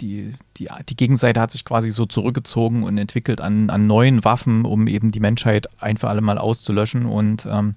[0.00, 4.64] die, die, die Gegenseite hat sich quasi so zurückgezogen und entwickelt an, an neuen Waffen,
[4.64, 7.04] um eben die Menschheit ein für alle Mal auszulöschen.
[7.04, 7.74] Und ähm,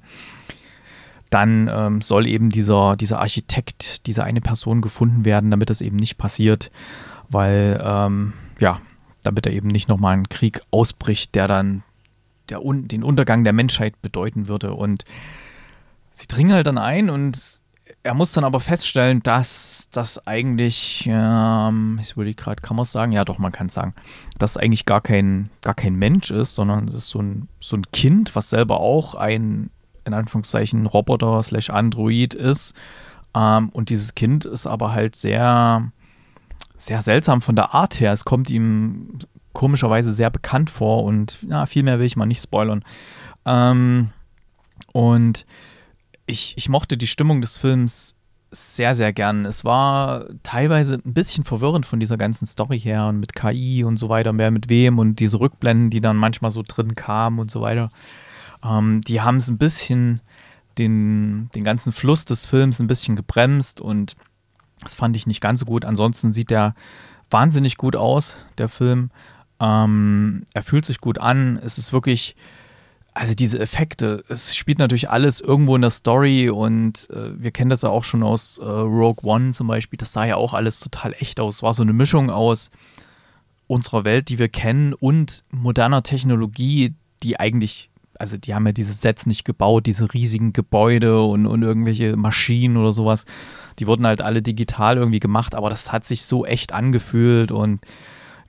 [1.29, 5.97] dann ähm, soll eben dieser, dieser Architekt, diese eine Person gefunden werden, damit das eben
[5.97, 6.71] nicht passiert,
[7.29, 8.81] weil, ähm, ja,
[9.23, 11.83] damit er eben nicht nochmal ein Krieg ausbricht, der dann
[12.49, 14.73] der Un den Untergang der Menschheit bedeuten würde.
[14.73, 15.05] Und
[16.11, 17.61] sie dringen halt dann ein und
[18.03, 22.91] er muss dann aber feststellen, dass das eigentlich, ähm, ich würde gerade, kann man es
[22.91, 23.11] sagen?
[23.11, 23.93] Ja, doch, man kann es sagen,
[24.37, 27.83] dass eigentlich gar kein, gar kein Mensch ist, sondern es ist so ein, so ein
[27.91, 29.69] Kind, was selber auch ein,
[30.05, 32.75] in Anführungszeichen, Roboter slash Android ist.
[33.35, 35.91] Ähm, und dieses Kind ist aber halt sehr,
[36.77, 38.11] sehr seltsam von der Art her.
[38.11, 39.19] Es kommt ihm
[39.53, 42.83] komischerweise sehr bekannt vor und ja, viel mehr will ich mal nicht spoilern.
[43.45, 44.09] Ähm,
[44.91, 45.45] und
[46.25, 48.15] ich, ich mochte die Stimmung des Films
[48.51, 49.45] sehr, sehr gern.
[49.45, 53.97] Es war teilweise ein bisschen verwirrend von dieser ganzen Story her und mit KI und
[53.97, 57.49] so weiter, wer mit wem und diese Rückblenden, die dann manchmal so drin kamen und
[57.49, 57.91] so weiter.
[58.63, 60.21] Ähm, die haben es ein bisschen,
[60.77, 64.15] den, den ganzen Fluss des Films ein bisschen gebremst und
[64.81, 65.85] das fand ich nicht ganz so gut.
[65.85, 66.75] Ansonsten sieht der
[67.29, 69.11] wahnsinnig gut aus, der Film.
[69.59, 71.59] Ähm, er fühlt sich gut an.
[71.63, 72.35] Es ist wirklich
[73.13, 77.69] also diese Effekte, es spielt natürlich alles irgendwo in der Story und äh, wir kennen
[77.69, 79.97] das ja auch schon aus äh, Rogue One zum Beispiel.
[79.97, 81.57] Das sah ja auch alles total echt aus.
[81.57, 82.71] Es war so eine Mischung aus
[83.67, 88.93] unserer Welt, die wir kennen, und moderner Technologie, die eigentlich, also die haben ja diese
[88.93, 93.25] Sets nicht gebaut, diese riesigen Gebäude und, und irgendwelche Maschinen oder sowas.
[93.79, 97.81] Die wurden halt alle digital irgendwie gemacht, aber das hat sich so echt angefühlt und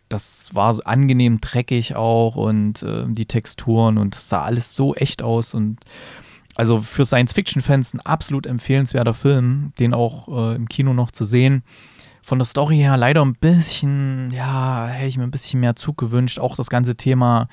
[0.09, 4.95] das war so angenehm dreckig auch und äh, die Texturen und das sah alles so
[4.95, 5.79] echt aus und
[6.55, 11.65] also für Science-Fiction-Fans ein absolut empfehlenswerter Film, den auch äh, im Kino noch zu sehen.
[12.23, 15.99] Von der Story her leider ein bisschen, ja, hätte ich mir ein bisschen mehr Zug
[15.99, 16.39] gewünscht.
[16.39, 17.49] Auch das ganze Thema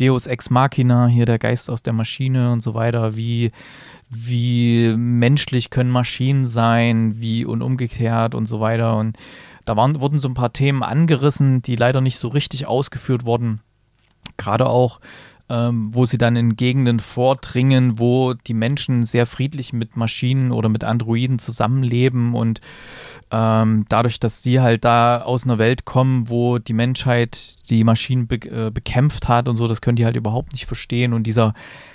[0.00, 3.16] Deus Ex Machina, hier der Geist aus der Maschine und so weiter.
[3.16, 3.50] Wie,
[4.08, 8.96] wie menschlich können Maschinen sein, wie und umgekehrt und so weiter.
[8.96, 9.18] Und
[9.64, 13.60] da waren, wurden so ein paar Themen angerissen, die leider nicht so richtig ausgeführt wurden.
[14.36, 15.00] Gerade auch,
[15.50, 20.68] ähm, wo sie dann in Gegenden vordringen, wo die Menschen sehr friedlich mit Maschinen oder
[20.68, 22.60] mit Androiden zusammenleben und
[23.32, 28.28] ähm, dadurch, dass sie halt da aus einer Welt kommen, wo die Menschheit die Maschinen
[28.28, 31.52] be äh, bekämpft hat und so, das können die halt überhaupt nicht verstehen und dieser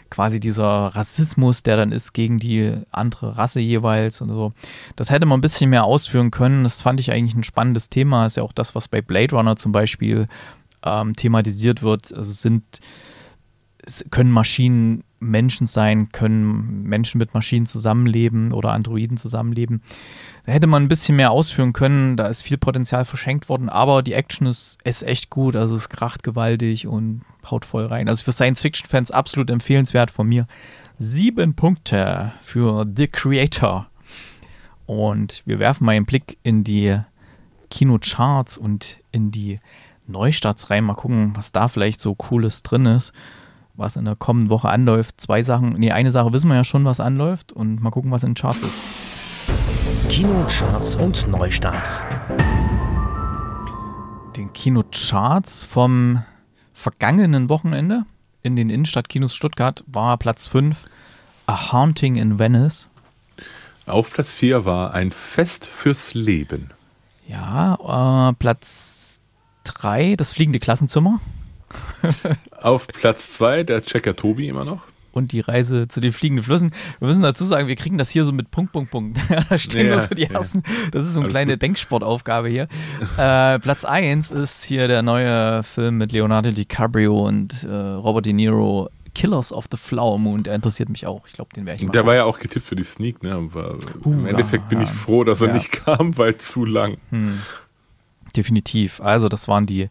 [0.09, 4.53] quasi dieser Rassismus, der dann ist gegen die andere Rasse jeweils und so.
[4.95, 6.63] Das hätte man ein bisschen mehr ausführen können.
[6.63, 8.25] Das fand ich eigentlich ein spannendes Thema.
[8.25, 10.27] Ist ja auch das, was bei Blade Runner zum Beispiel
[10.85, 12.13] ähm, thematisiert wird.
[12.13, 12.63] Also sind,
[14.11, 19.81] können Maschinen Menschen sein, können Menschen mit Maschinen zusammenleben oder Androiden zusammenleben.
[20.45, 24.03] Da hätte man ein bisschen mehr ausführen können, da ist viel Potenzial verschenkt worden, aber
[24.03, 28.07] die Action ist, ist echt gut, also es kracht gewaltig und haut voll rein.
[28.07, 30.47] Also für Science-Fiction-Fans absolut empfehlenswert von mir.
[30.97, 33.87] Sieben Punkte für The Creator.
[34.85, 36.99] Und wir werfen mal einen Blick in die
[37.71, 39.59] Kinocharts und in die
[40.07, 40.83] Neustarts rein.
[40.83, 43.11] Mal gucken, was da vielleicht so Cooles drin ist,
[43.77, 45.19] was in der kommenden Woche anläuft.
[45.19, 48.23] Zwei Sachen, nee, eine Sache wissen wir ja schon, was anläuft und mal gucken, was
[48.23, 50.09] in den Charts ist.
[50.09, 52.03] Kinocharts und Neustarts.
[54.37, 56.23] Den Kinocharts vom
[56.73, 58.03] vergangenen Wochenende
[58.43, 60.85] in den Innenstadtkinos Stuttgart war Platz 5
[61.47, 62.89] A Haunting in Venice.
[63.85, 66.71] Auf Platz 4 war ein Fest fürs Leben.
[67.27, 69.21] Ja, äh, Platz
[69.63, 71.19] 3 das fliegende Klassenzimmer.
[72.61, 74.83] Auf Platz 2 der Checker Tobi immer noch
[75.15, 76.71] und die Reise zu den fliegenden Flüssen.
[76.99, 79.17] Wir müssen dazu sagen, wir kriegen das hier so mit Punkt, Punkt, Punkt.
[79.49, 80.61] da stehen ja, so die ersten.
[80.65, 80.89] Ja.
[80.91, 81.61] Das ist so eine Alles kleine gut.
[81.61, 82.67] Denksportaufgabe hier.
[83.17, 88.33] äh, Platz 1 ist hier der neue Film mit Leonardo DiCaprio und äh, Robert De
[88.33, 88.89] Niro.
[89.13, 91.25] Killers of the Flower Moon, der interessiert mich auch.
[91.25, 91.93] Ich glaube, den werde ich mal.
[91.93, 93.31] Der war ja auch getippt für die Sneak, ne?
[93.31, 96.97] Aber uh, Im Endeffekt bin ich froh, dass er nicht kam, weil zu lang.
[97.11, 97.39] Hm.
[98.35, 98.99] Definitiv.
[98.99, 99.87] Also, das waren die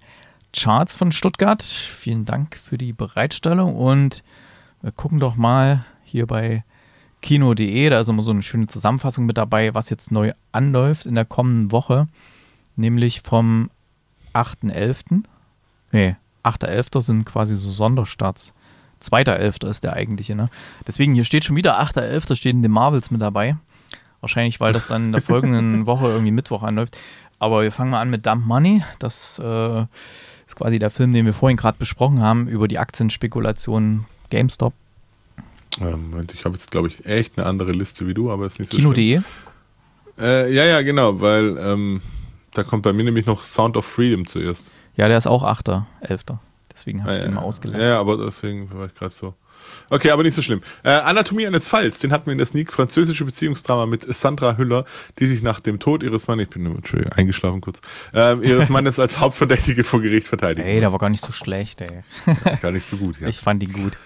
[0.57, 1.63] Charts von Stuttgart.
[1.63, 4.23] Vielen Dank für die Bereitstellung und
[4.83, 6.65] wir gucken doch mal hier bei
[7.23, 11.15] kino.de, da ist immer so eine schöne Zusammenfassung mit dabei, was jetzt neu anläuft in
[11.15, 12.07] der kommenden Woche,
[12.77, 13.71] nämlich vom
[14.35, 15.25] 8.11.
[15.91, 17.01] Nee, 8.11.
[17.01, 18.53] sind quasi so Sonderstarts.
[19.01, 19.69] 2.11.
[19.69, 20.49] ist der eigentliche, ne?
[20.87, 22.37] Deswegen, hier steht schon wieder 8.11.
[22.37, 23.57] stehen die Marvels mit dabei.
[24.21, 26.97] Wahrscheinlich, weil das dann in der folgenden Woche irgendwie Mittwoch anläuft.
[27.39, 28.83] Aber wir fangen mal an mit Dump Money.
[28.99, 29.87] Das äh,
[30.47, 34.73] ist quasi der Film, den wir vorhin gerade besprochen haben, über die Aktienspekulationen GameStop?
[35.81, 38.61] Ähm, ich habe jetzt, glaube ich, echt eine andere Liste wie du, aber es ist
[38.61, 39.21] nicht so Kino.de?
[40.19, 42.01] Äh, ja, ja, genau, weil ähm,
[42.53, 44.71] da kommt bei mir nämlich noch Sound of Freedom zuerst.
[44.97, 46.39] Ja, der ist auch 8.11.
[46.73, 47.83] Deswegen habe ah, ich ja, den mal ausgelassen.
[47.83, 49.35] Ja, aber deswegen war ich gerade so.
[49.91, 50.61] Okay, aber nicht so schlimm.
[50.83, 54.85] Äh, Anatomie eines Falls, den hatten wir in der Sneak, französische Beziehungsdrama mit Sandra Hüller,
[55.19, 57.81] die sich nach dem Tod ihres Mannes, ich bin Entschuldigung, eingeschlafen kurz,
[58.13, 60.67] äh, ihres Mannes als Hauptverdächtige vor Gericht verteidigt.
[60.67, 62.03] Ey, der war gar nicht so schlecht, ey.
[62.61, 63.29] gar nicht so gut, ja.
[63.29, 63.97] Ich fand ihn gut.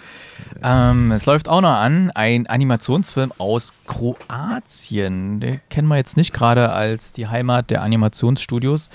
[0.63, 5.41] Ähm, es läuft auch noch an, ein Animationsfilm aus Kroatien.
[5.41, 8.91] Den kennen wir jetzt nicht gerade als die Heimat der Animationsstudios.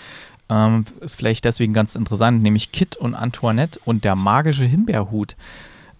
[0.49, 5.35] Ähm, ist vielleicht deswegen ganz interessant, nämlich Kit und Antoinette und der magische Himbeerhut.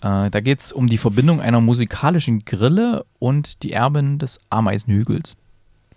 [0.03, 5.37] Äh, da geht es um die Verbindung einer musikalischen Grille und die Erbin des Ameisenhügels.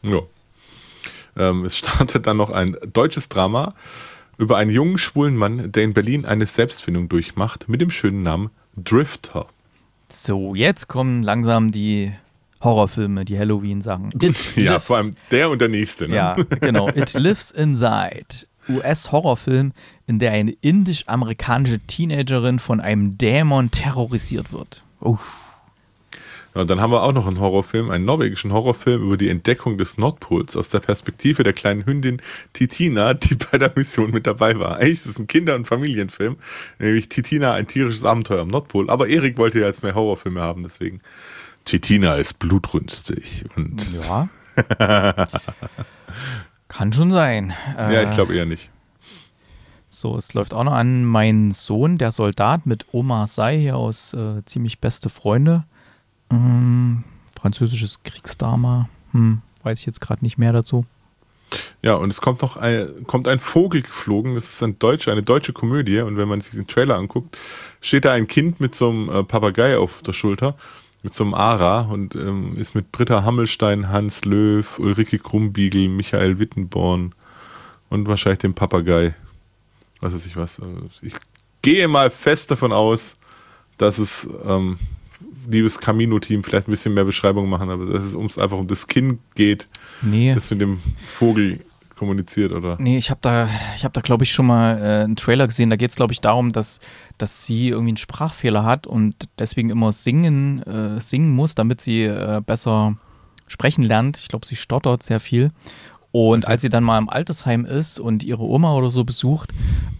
[0.03, 0.21] Ja.
[1.37, 3.75] Ähm, es startet dann noch ein deutsches Drama
[4.39, 8.51] über einen jungen schwulen Mann, der in Berlin eine Selbstfindung durchmacht, mit dem schönen Namen
[8.77, 9.47] Drifter.
[10.09, 12.13] So, jetzt kommen langsam die
[12.63, 14.13] Horrorfilme, die Halloween-Sachen.
[14.55, 16.09] Ja, vor allem der und der nächste.
[16.09, 16.17] Ne?
[16.17, 16.89] Ja, genau.
[16.89, 18.47] It Lives Inside.
[18.69, 19.73] US-Horrorfilm,
[20.07, 24.83] in der eine indisch-amerikanische Teenagerin von einem Dämon terrorisiert wird.
[25.01, 25.33] Uff.
[26.55, 29.77] Ja, und dann haben wir auch noch einen Horrorfilm, einen norwegischen Horrorfilm über die Entdeckung
[29.77, 32.23] des Nordpols aus der Perspektive der kleinen Hündin
[32.55, 34.77] Titina, die bei der Mission mit dabei war.
[34.79, 36.37] Eigentlich ist es ein Kinder- und Familienfilm,
[36.79, 38.89] nämlich Titina, ein tierisches Abenteuer am Nordpol.
[38.89, 41.01] Aber Erik wollte ja jetzt mehr Horrorfilme haben, deswegen.
[41.67, 43.83] Titina ist blutrünstig und.
[44.09, 44.29] Ja.
[46.69, 47.53] Kann schon sein.
[47.77, 48.71] ja, ich Äh, glaube eher nicht.
[49.89, 54.13] So, es läuft auch noch an mein Sohn, der Soldat mit Omar Say hier aus
[54.15, 55.65] äh, ziemlich beste Freunde.
[56.31, 57.05] Ähm,
[57.39, 58.89] französisches Kriegsdrama.
[59.13, 60.85] Hm, weiß ich jetzt gerade nicht mehr dazu.
[61.83, 64.35] Ja, und es kommt noch ein, kommt ein Vogel geflogen.
[64.35, 66.01] Das ist ein deutsche, eine deutsche Komödie.
[66.01, 67.39] Und wenn man sich den Trailer anguckt,
[67.81, 70.57] steht da ein Kind mit so einem äh, Papagei auf der Schulter,
[71.03, 76.41] mit so einem Ara und ähm, ist mit Britta Hammelstein, Hans Löw, Ulrike Krumbiegel, Michael
[76.41, 77.15] Wittenborn
[77.89, 79.15] und wahrscheinlich dem Papagei.
[80.01, 80.61] Was weiß ich was.
[81.03, 81.15] Ich
[81.63, 83.17] gehe mal fest davon aus,
[83.79, 84.79] dass es, ähm,
[85.49, 88.87] liebes Camino-Team, vielleicht ein bisschen mehr Beschreibung machen, aber dass es ums einfach um das
[88.87, 89.67] Kind geht,
[90.03, 90.35] Nee.
[90.35, 91.61] das mit dem Vogel
[91.97, 92.77] kommuniziert, oder?
[92.79, 95.71] Nee, ich habe da, ich habe da, glaube ich, schon mal äh, einen Trailer gesehen.
[95.71, 96.79] Da geht es, glaube ich, darum, dass,
[97.17, 102.03] dass sie irgendwie einen Sprachfehler hat und deswegen immer singen, äh, singen muss, damit sie
[102.03, 102.97] äh, besser
[103.47, 104.19] sprechen lernt.
[104.19, 105.53] Ich glaube, sie stottert sehr viel.
[106.19, 109.51] Und als sie dann mal im Altersheim ist und ihre Oma oder so besucht,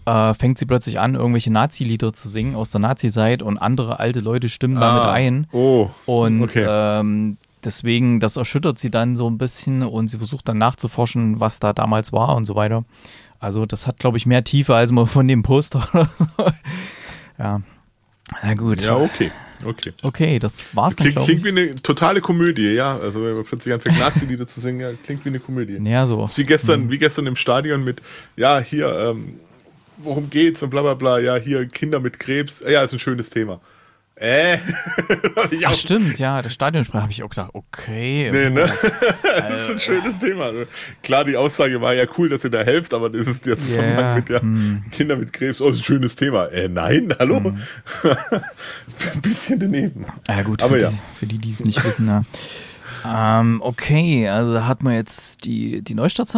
[0.07, 4.19] äh, fängt sie plötzlich an, irgendwelche Nazi-Lieder zu singen aus der Nazi-Zeit und andere alte
[4.19, 5.45] Leute stimmen damit Ah, ein.
[5.51, 6.65] Oh, Und okay.
[6.67, 11.59] ähm, deswegen, das erschüttert sie dann so ein bisschen und sie versucht dann nachzuforschen, was
[11.59, 12.83] da damals war und so weiter.
[13.39, 16.25] Also das hat, glaube ich, mehr Tiefe als man von dem Poster oder so.
[17.37, 17.61] Ja.
[18.41, 18.81] Na gut.
[18.81, 19.31] ja, okay.
[19.65, 19.93] Okay.
[20.03, 22.97] Okay, das war's dann, Klingt, klingt wie eine totale Komödie, ja.
[22.97, 25.79] Also wenn man plötzlich anfängt, Nazi-Lieder zu singen, ja, klingt wie eine Komödie.
[25.83, 26.29] Ja, so.
[26.35, 28.01] Wie gestern, wie gestern im Stadion mit,
[28.35, 29.39] ja, hier, ähm,
[29.97, 33.29] worum geht's und bla bla bla, ja, hier Kinder mit Krebs, ja, ist ein schönes
[33.29, 33.59] Thema.
[34.19, 34.55] Äh?
[35.59, 38.31] ja, Ach, stimmt, ja, das Stadionsprecher habe ich auch gedacht, okay.
[38.31, 38.61] Nee, ne?
[39.23, 40.45] das ist ein schönes Thema.
[40.45, 40.63] Also,
[41.03, 43.99] klar, die Aussage war ja cool, dass ihr da helft, aber das ist der Zusammenhang
[43.99, 44.85] Ja, mit ja, hm.
[44.91, 46.47] Kinder mit Krebs, oh, ist ein schönes Thema.
[46.47, 47.37] Äh, nein, hallo?
[47.43, 50.05] ein bisschen daneben.
[50.27, 50.89] Ja, gut, Aber für, ja.
[50.89, 52.23] Die, für die, die es nicht wissen, ja.
[53.05, 55.93] Ähm, okay, also da hat man jetzt die, die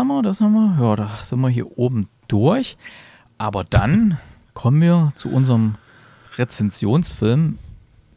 [0.08, 0.78] wir, das haben wir.
[0.86, 2.76] Ja, da sind wir hier oben durch.
[3.38, 4.18] Aber dann
[4.54, 5.76] kommen wir zu unserem
[6.38, 7.58] Rezensionsfilm.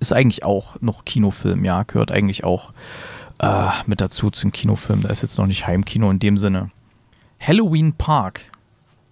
[0.03, 2.73] Ist eigentlich auch noch Kinofilm, ja, gehört eigentlich auch
[3.39, 5.03] äh, mit dazu zum Kinofilm.
[5.03, 6.73] Da ist jetzt noch nicht Heimkino in dem Sinne.
[7.39, 8.41] Halloween Park.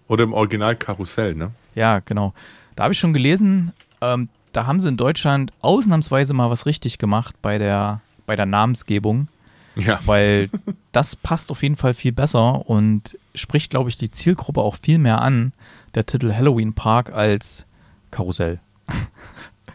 [0.08, 1.52] Oder im Original Karussell, ne?
[1.76, 2.34] Ja, genau.
[2.74, 6.98] Da habe ich schon gelesen, ähm, da haben sie in Deutschland ausnahmsweise mal was richtig
[6.98, 9.28] gemacht bei der, bei der Namensgebung,
[9.76, 10.00] Ja.
[10.06, 10.50] weil
[10.90, 14.98] das passt auf jeden Fall viel besser und spricht, glaube ich, die Zielgruppe auch viel
[14.98, 15.52] mehr an,
[15.94, 17.64] der Titel Halloween Park als
[18.10, 18.58] Karussell.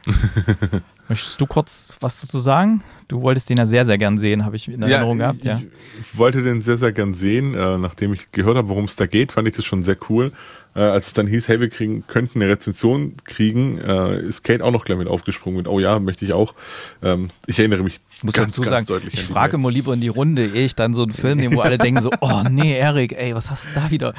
[1.07, 2.83] Möchtest du kurz was dazu sagen?
[3.07, 5.61] Du wolltest den ja sehr, sehr gern sehen, habe ich in Erinnerung gehabt, ich, ja.
[5.99, 7.53] Ich wollte den sehr, sehr gern sehen.
[7.53, 10.31] Äh, nachdem ich gehört habe, worum es da geht, fand ich das schon sehr cool.
[10.75, 14.63] Äh, als es dann hieß, hey, wir kriegen, könnten eine Rezension kriegen, äh, ist Kate
[14.63, 16.55] auch noch gleich mit aufgesprungen mit, oh ja, möchte ich auch.
[17.03, 19.93] Ähm, ich erinnere mich Ich muss ganz, dazu ganz sagen, deutlich ich frage immer lieber
[19.93, 22.41] in die Runde, ehe ich dann so einen Film nehme, wo alle denken so, oh
[22.49, 24.13] nee, Erik, ey, was hast du da wieder?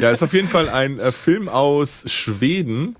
[0.00, 2.94] Ja, ist auf jeden Fall ein Film aus Schweden.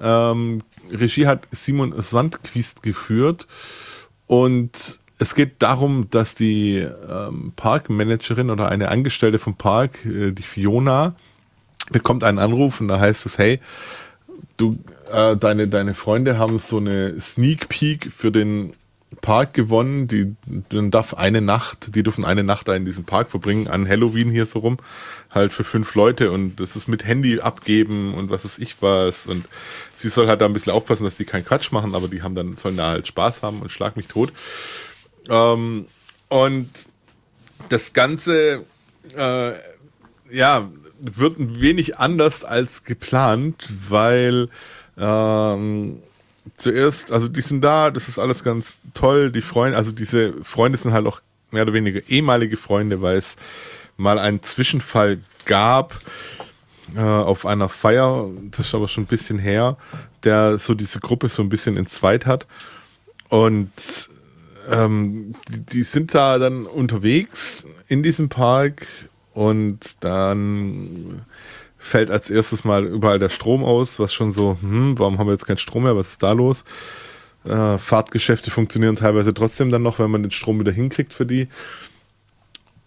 [0.00, 3.46] Ähm, Regie hat Simon Sandquist geführt.
[4.26, 10.42] Und es geht darum, dass die ähm, Parkmanagerin oder eine Angestellte vom Park, äh, die
[10.42, 11.14] Fiona,
[11.90, 13.60] bekommt einen Anruf und da heißt es, hey,
[14.56, 14.78] du,
[15.12, 18.72] äh, deine, deine Freunde haben so eine Sneak Peek für den
[19.20, 20.08] Park gewonnen.
[20.08, 20.34] Die,
[20.68, 24.30] dann darf eine Nacht, die dürfen eine Nacht da in diesem Park verbringen, an Halloween
[24.30, 24.78] hier so rum,
[25.30, 29.26] halt für fünf Leute und das ist mit Handy abgeben und was weiß ich was.
[29.26, 29.46] Und
[29.94, 32.34] sie soll halt da ein bisschen aufpassen, dass die keinen Quatsch machen, aber die haben
[32.34, 34.32] dann, sollen da halt Spaß haben und schlag mich tot.
[35.28, 35.86] Ähm,
[36.28, 36.68] und
[37.68, 38.64] das Ganze,
[39.16, 39.52] äh,
[40.30, 44.48] ja, wird ein wenig anders als geplant, weil
[44.98, 46.02] ähm,
[46.56, 49.30] zuerst, also die sind da, das ist alles ganz toll.
[49.30, 53.36] Die Freunde, also diese Freunde sind halt auch mehr oder weniger ehemalige Freunde, weil es
[53.96, 56.00] mal einen Zwischenfall gab
[56.96, 59.76] äh, auf einer Feier, das ist aber schon ein bisschen her,
[60.24, 62.46] der so diese Gruppe so ein bisschen entzweit hat.
[63.28, 63.70] Und
[64.70, 68.86] ähm, die, die sind da dann unterwegs in diesem Park
[69.34, 71.22] und dann
[71.80, 75.32] fällt als erstes mal überall der Strom aus, was schon so, hm, warum haben wir
[75.32, 76.64] jetzt keinen Strom mehr, was ist da los?
[77.44, 81.48] Äh, Fahrtgeschäfte funktionieren teilweise trotzdem dann noch, wenn man den Strom wieder hinkriegt für die.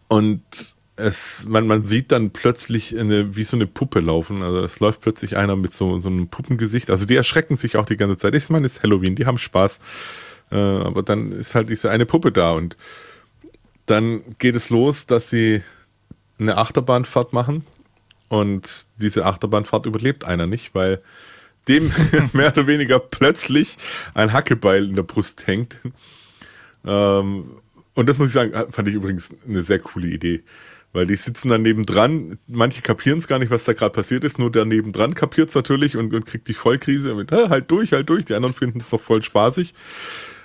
[0.08, 0.44] Und
[0.96, 4.44] es, man, man sieht dann plötzlich eine, wie so eine Puppe laufen.
[4.44, 6.92] Also es läuft plötzlich einer mit so, so einem Puppengesicht.
[6.92, 8.36] Also die erschrecken sich auch die ganze Zeit.
[8.36, 9.80] Ich meine, es ist Halloween, die haben Spaß.
[10.52, 12.78] Äh, aber dann ist halt diese eine Puppe da und
[13.88, 15.64] dann geht es los, dass sie
[16.38, 17.66] eine Achterbahnfahrt machen
[18.34, 21.04] und diese Achterbahnfahrt überlebt einer nicht, weil
[21.68, 21.92] dem
[22.34, 23.78] mehr oder weniger plötzlich
[24.16, 25.78] ein Hackebeil in der Brust hängt.
[26.84, 27.52] Ähm,
[27.94, 30.42] und das muss ich sagen, fand ich übrigens eine sehr coole Idee.
[30.94, 34.40] Weil die sitzen dann nebendran, manche kapieren es gar nicht, was da gerade passiert ist,
[34.40, 38.10] nur der nebendran kapiert es natürlich und, und, kriegt die Vollkrise mit, halt durch, halt
[38.10, 38.26] durch.
[38.26, 39.76] Die anderen finden es doch voll spaßig.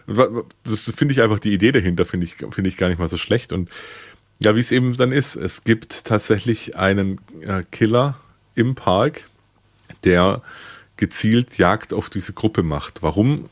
[0.06, 3.16] Das finde ich einfach die Idee dahinter, finde ich, finde ich gar nicht mal so
[3.16, 3.50] schlecht.
[3.50, 3.70] Und
[4.40, 5.36] ja, wie es eben dann ist.
[5.36, 8.18] Es gibt tatsächlich einen äh, Killer
[8.54, 9.28] im Park,
[10.04, 10.42] der
[10.96, 13.02] gezielt Jagd auf diese Gruppe macht.
[13.02, 13.48] Warum?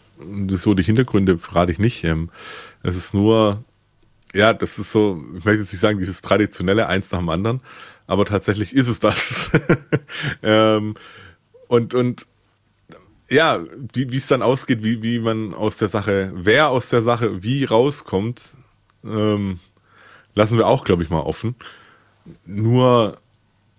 [0.49, 2.05] So die Hintergründe verrate ich nicht.
[2.05, 2.31] Ähm,
[2.83, 3.64] es ist nur,
[4.33, 7.61] ja, das ist so, ich möchte jetzt nicht sagen, dieses traditionelle eins nach dem anderen,
[8.07, 9.51] aber tatsächlich ist es das.
[10.42, 10.94] ähm,
[11.68, 12.27] und, und
[13.29, 13.61] ja,
[13.92, 17.64] wie es dann ausgeht, wie, wie man aus der Sache, wer aus der Sache wie
[17.64, 18.57] rauskommt,
[19.05, 19.59] ähm,
[20.37, 21.57] lassen wir auch, glaube ich, mal offen.
[22.44, 23.18] Nur,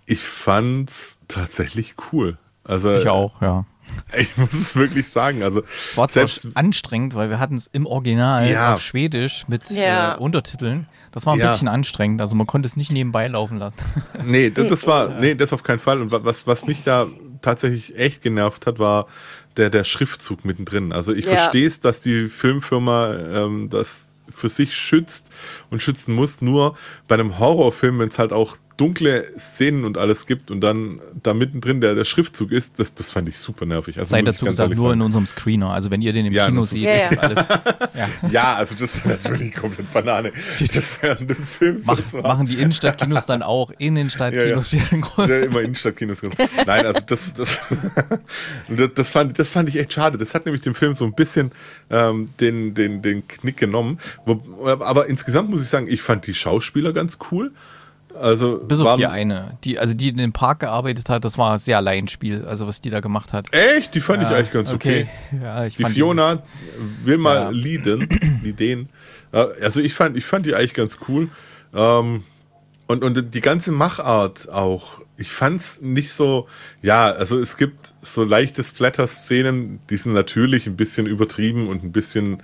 [0.06, 2.38] ich fand's tatsächlich cool.
[2.66, 3.66] Also, ich auch, ja.
[4.20, 5.44] Ich muss es wirklich sagen.
[5.44, 8.74] Also, es war zwar anstrengend, weil wir hatten es im Original ja.
[8.74, 10.16] auf Schwedisch mit ja.
[10.16, 10.88] äh, Untertiteln.
[11.12, 11.50] Das war ein ja.
[11.50, 12.22] bisschen anstrengend.
[12.22, 13.80] Also man konnte es nicht nebenbei laufen lassen.
[14.24, 16.02] Nee, das, das war, nee, das auf keinen Fall.
[16.02, 17.08] Und was, was mich da
[17.42, 19.08] tatsächlich echt genervt hat, war
[19.56, 20.92] der, der Schriftzug mittendrin.
[20.92, 25.32] Also ich verstehe es, dass die Filmfirma ähm, das für sich schützt
[25.70, 26.42] und schützen muss.
[26.42, 26.76] Nur
[27.08, 31.34] bei einem Horrorfilm, wenn es halt auch dunkle Szenen und alles gibt und dann da
[31.34, 33.98] mittendrin der, der Schriftzug ist, das, das fand ich super nervig.
[33.98, 35.00] Also Sei dazu gesagt, nur sagen.
[35.00, 35.72] in unserem Screener.
[35.72, 37.20] Also wenn ihr den im ja, Kino seht, ja, ja.
[37.20, 37.48] alles.
[37.48, 38.10] Ja.
[38.30, 40.32] ja, also das wäre natürlich komplett Banane.
[40.74, 44.72] Das wäre ein Film Mach, so Machen die Innenstadtkinos dann auch in den Stadtkinos?
[44.72, 44.82] Ja,
[45.26, 45.40] ja.
[45.40, 46.20] immer Innenstadtkinos.
[46.66, 47.60] Nein, also das, das,
[48.94, 50.18] das, fand, das fand ich echt schade.
[50.18, 51.52] Das hat nämlich dem Film so ein bisschen
[51.90, 53.98] ähm, den, den, den Knick genommen.
[54.26, 57.52] Wo, aber insgesamt muss ich sagen, ich fand die Schauspieler ganz cool.
[58.22, 59.58] Also Bis auf die eine.
[59.64, 62.90] Die, also die in dem Park gearbeitet hat, das war sehr Laienspiel, also was die
[62.90, 63.54] da gemacht hat.
[63.54, 63.96] Echt?
[63.96, 65.08] Die fand ja, ich eigentlich ganz okay.
[65.32, 65.42] okay.
[65.44, 67.50] Ja, ich die Fiona die, will mal ja.
[67.50, 68.10] leaden,
[68.44, 68.90] leaden.
[69.32, 71.30] Also ich fand, ich fand die eigentlich ganz cool.
[71.74, 72.24] Ähm,
[72.88, 75.02] und, und die ganze Machart auch.
[75.18, 76.48] Ich fand's nicht so,
[76.82, 81.92] ja, also es gibt so leichte Splatter-Szenen, die sind natürlich ein bisschen übertrieben und ein
[81.92, 82.42] bisschen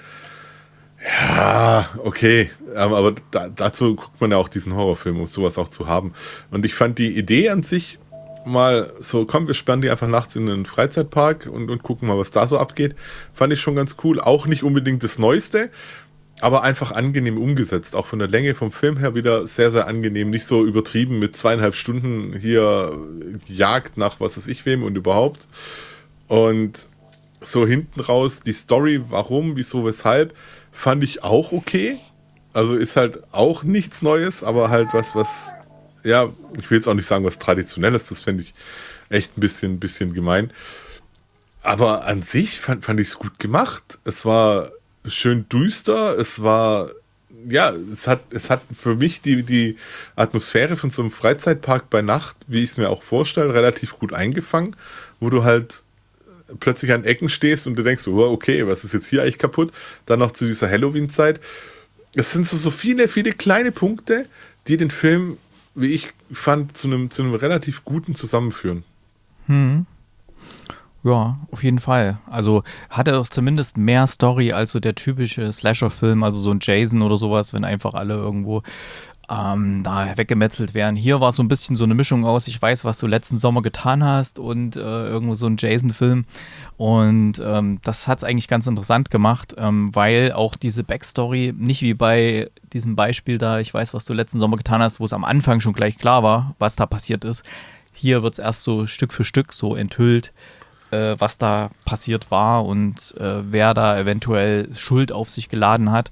[1.06, 2.50] ja, okay.
[2.76, 6.14] Ähm, aber da, dazu guckt man ja auch diesen Horrorfilm, um sowas auch zu haben.
[6.52, 8.00] Und ich fand die Idee an sich
[8.46, 12.18] mal so, komm, wir sperren die einfach nachts in einen Freizeitpark und, und gucken mal,
[12.18, 12.96] was da so abgeht.
[13.34, 14.20] Fand ich schon ganz cool.
[14.20, 15.70] Auch nicht unbedingt das Neueste,
[16.42, 17.96] aber einfach angenehm umgesetzt.
[17.96, 20.30] Auch von der Länge vom Film her wieder sehr, sehr angenehm.
[20.30, 22.98] Nicht so übertrieben mit zweieinhalb Stunden hier
[23.48, 25.48] Jagd nach was weiß ich wem und überhaupt.
[26.28, 26.88] Und
[27.42, 30.34] so hinten raus die Story, warum, wieso, weshalb
[30.74, 31.98] fand ich auch okay.
[32.52, 35.54] Also ist halt auch nichts Neues, aber halt was, was,
[36.04, 38.54] ja, ich will jetzt auch nicht sagen, was Traditionelles, das fände ich
[39.10, 40.52] echt ein bisschen, bisschen gemein.
[41.62, 44.00] Aber an sich fand, fand ich es gut gemacht.
[44.04, 44.70] Es war
[45.06, 46.90] schön düster, es war,
[47.48, 49.78] ja, es hat, es hat für mich die, die
[50.16, 54.14] Atmosphäre von so einem Freizeitpark bei Nacht, wie ich es mir auch vorstelle, relativ gut
[54.14, 54.76] eingefangen,
[55.20, 55.84] wo du halt
[56.60, 59.72] plötzlich an Ecken stehst und du denkst, oh, okay, was ist jetzt hier eigentlich kaputt?
[60.06, 61.40] Dann noch zu dieser Halloween-Zeit.
[62.16, 64.28] Es sind so, so viele, viele kleine Punkte,
[64.68, 65.38] die den Film,
[65.76, 68.84] wie ich fand, zu einem, zu einem relativ guten zusammenführen.
[69.48, 69.86] Hm.
[71.04, 72.18] Ja, auf jeden Fall.
[72.28, 76.60] Also hat er doch zumindest mehr Story als so der typische Slasher-Film, also so ein
[76.62, 78.64] Jason oder sowas, wenn einfach alle irgendwo
[79.34, 80.96] ähm, da weggemetzelt werden.
[80.96, 83.62] Hier war so ein bisschen so eine Mischung aus, ich weiß, was du letzten Sommer
[83.62, 86.26] getan hast und äh, irgendwo so ein Jason-Film.
[86.78, 91.82] Und ähm, das hat es eigentlich ganz interessant gemacht, ähm, weil auch diese Backstory nicht
[91.82, 95.14] wie bei diesem Beispiel da, ich weiß, was du letzten Sommer getan hast, wo es
[95.14, 97.44] am Anfang schon gleich klar war, was da passiert ist.
[97.94, 100.34] Hier wird es erst so Stück für Stück so enthüllt
[100.92, 106.12] äh, was da passiert war und äh, wer da eventuell Schuld auf sich geladen hat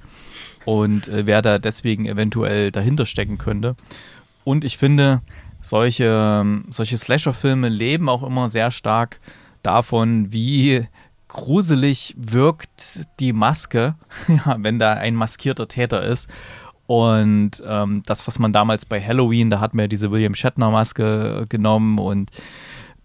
[0.65, 3.75] und äh, wer da deswegen eventuell dahinter stecken könnte.
[4.43, 5.21] Und ich finde,
[5.61, 9.19] solche, solche Slasher-Filme leben auch immer sehr stark
[9.63, 10.87] davon, wie
[11.27, 13.95] gruselig wirkt die Maske,
[14.57, 16.27] wenn da ein maskierter Täter ist.
[16.87, 21.45] Und ähm, das, was man damals bei Halloween, da hat man ja diese William Shatner-Maske
[21.47, 22.31] genommen und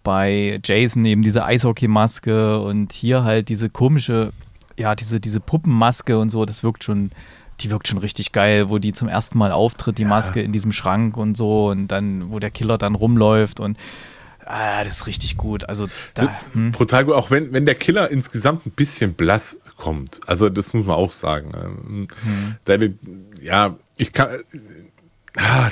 [0.03, 4.31] bei Jason eben diese Eishockey-Maske und hier halt diese komische,
[4.77, 7.11] ja, diese, diese Puppenmaske und so, das wirkt schon,
[7.59, 10.71] die wirkt schon richtig geil, wo die zum ersten Mal auftritt, die Maske in diesem
[10.71, 13.77] Schrank und so und dann, wo der Killer dann rumläuft und
[14.45, 15.67] ah, das ist richtig gut.
[15.67, 16.71] Also da, hm.
[16.71, 20.21] brutal gut, auch wenn, wenn der Killer insgesamt ein bisschen blass kommt.
[20.27, 21.51] Also das muss man auch sagen.
[21.55, 22.55] Ähm, hm.
[22.65, 22.95] Deine,
[23.41, 24.29] ja, ich kann.
[25.35, 25.69] Ah,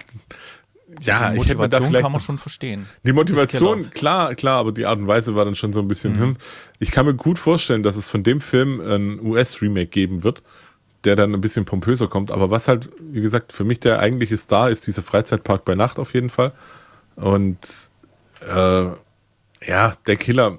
[1.01, 2.88] ja, die Motivation kann man schon verstehen.
[3.03, 6.15] Die Motivation, klar, klar, aber die Art und Weise war dann schon so ein bisschen,
[6.15, 6.21] mhm.
[6.21, 6.38] hm.
[6.79, 10.41] Ich kann mir gut vorstellen, dass es von dem Film ein US-Remake geben wird,
[11.05, 12.31] der dann ein bisschen pompöser kommt.
[12.31, 15.99] Aber was halt, wie gesagt, für mich der eigentliche Star ist dieser Freizeitpark bei Nacht
[15.99, 16.51] auf jeden Fall.
[17.15, 17.57] Und
[18.41, 18.85] äh,
[19.67, 20.57] ja, der Killer,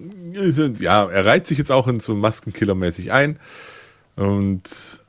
[0.79, 3.39] ja, er reiht sich jetzt auch in so Maskenkiller-mäßig ein.
[4.17, 5.03] Und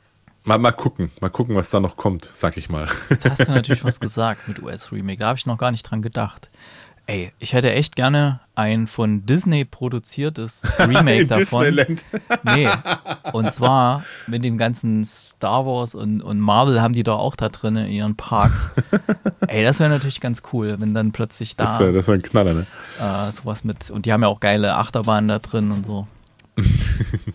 [0.44, 2.88] mal, mal gucken, mal gucken, was da noch kommt, sag ich mal.
[3.10, 5.20] Jetzt hast du natürlich was gesagt mit US-Remake.
[5.20, 6.50] Da habe ich noch gar nicht dran gedacht.
[7.10, 11.64] Ey, ich hätte echt gerne ein von Disney produziertes Remake davon.
[11.64, 12.04] Disneyland.
[12.44, 12.68] nee.
[13.32, 17.50] Und zwar mit dem ganzen Star Wars und, und Marvel haben die doch auch da
[17.50, 18.70] drin in ihren Parks.
[19.48, 21.66] Ey, das wäre natürlich ganz cool, wenn dann plötzlich da.
[21.66, 22.66] Das wäre wär ein Knaller, ne?
[23.00, 23.90] Äh, sowas mit.
[23.90, 26.08] Und die haben ja auch geile Achterbahnen da drin und so.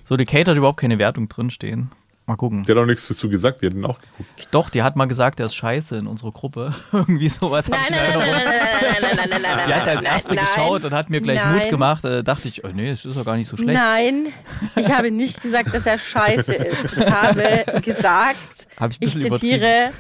[0.05, 1.91] so, die Kate hat überhaupt keine Wertung drinstehen.
[2.27, 2.63] Mal gucken.
[2.63, 4.49] Der hat auch nichts dazu gesagt, die hat ihn auch geguckt.
[4.53, 6.73] Doch, die hat mal gesagt, der ist scheiße in unserer Gruppe.
[6.93, 8.31] Irgendwie sowas habe ich in Erinnerung.
[8.31, 11.21] Nein, nein, nein, nein, nein, Die hat es als erste nein, geschaut und hat mir
[11.21, 11.59] gleich nein.
[11.59, 12.05] Mut gemacht.
[12.05, 13.77] Da dachte ich, oh, nee, das ist doch gar nicht so schlecht.
[13.77, 14.29] Nein,
[14.77, 16.97] ich habe nicht gesagt, dass er scheiße ist.
[16.97, 19.91] Ich habe gesagt, hab ich, ich zitiere,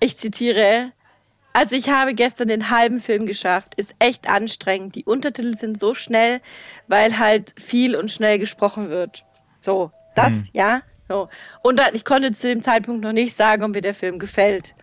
[0.00, 0.92] ich zitiere,
[1.52, 3.74] also ich habe gestern den halben Film geschafft.
[3.74, 4.94] Ist echt anstrengend.
[4.94, 6.40] Die Untertitel sind so schnell,
[6.88, 9.24] weil halt viel und schnell gesprochen wird.
[9.60, 10.48] So, das, hm.
[10.52, 10.82] ja.
[11.08, 11.28] So.
[11.62, 14.74] Und ich konnte zu dem Zeitpunkt noch nicht sagen, ob mir der Film gefällt.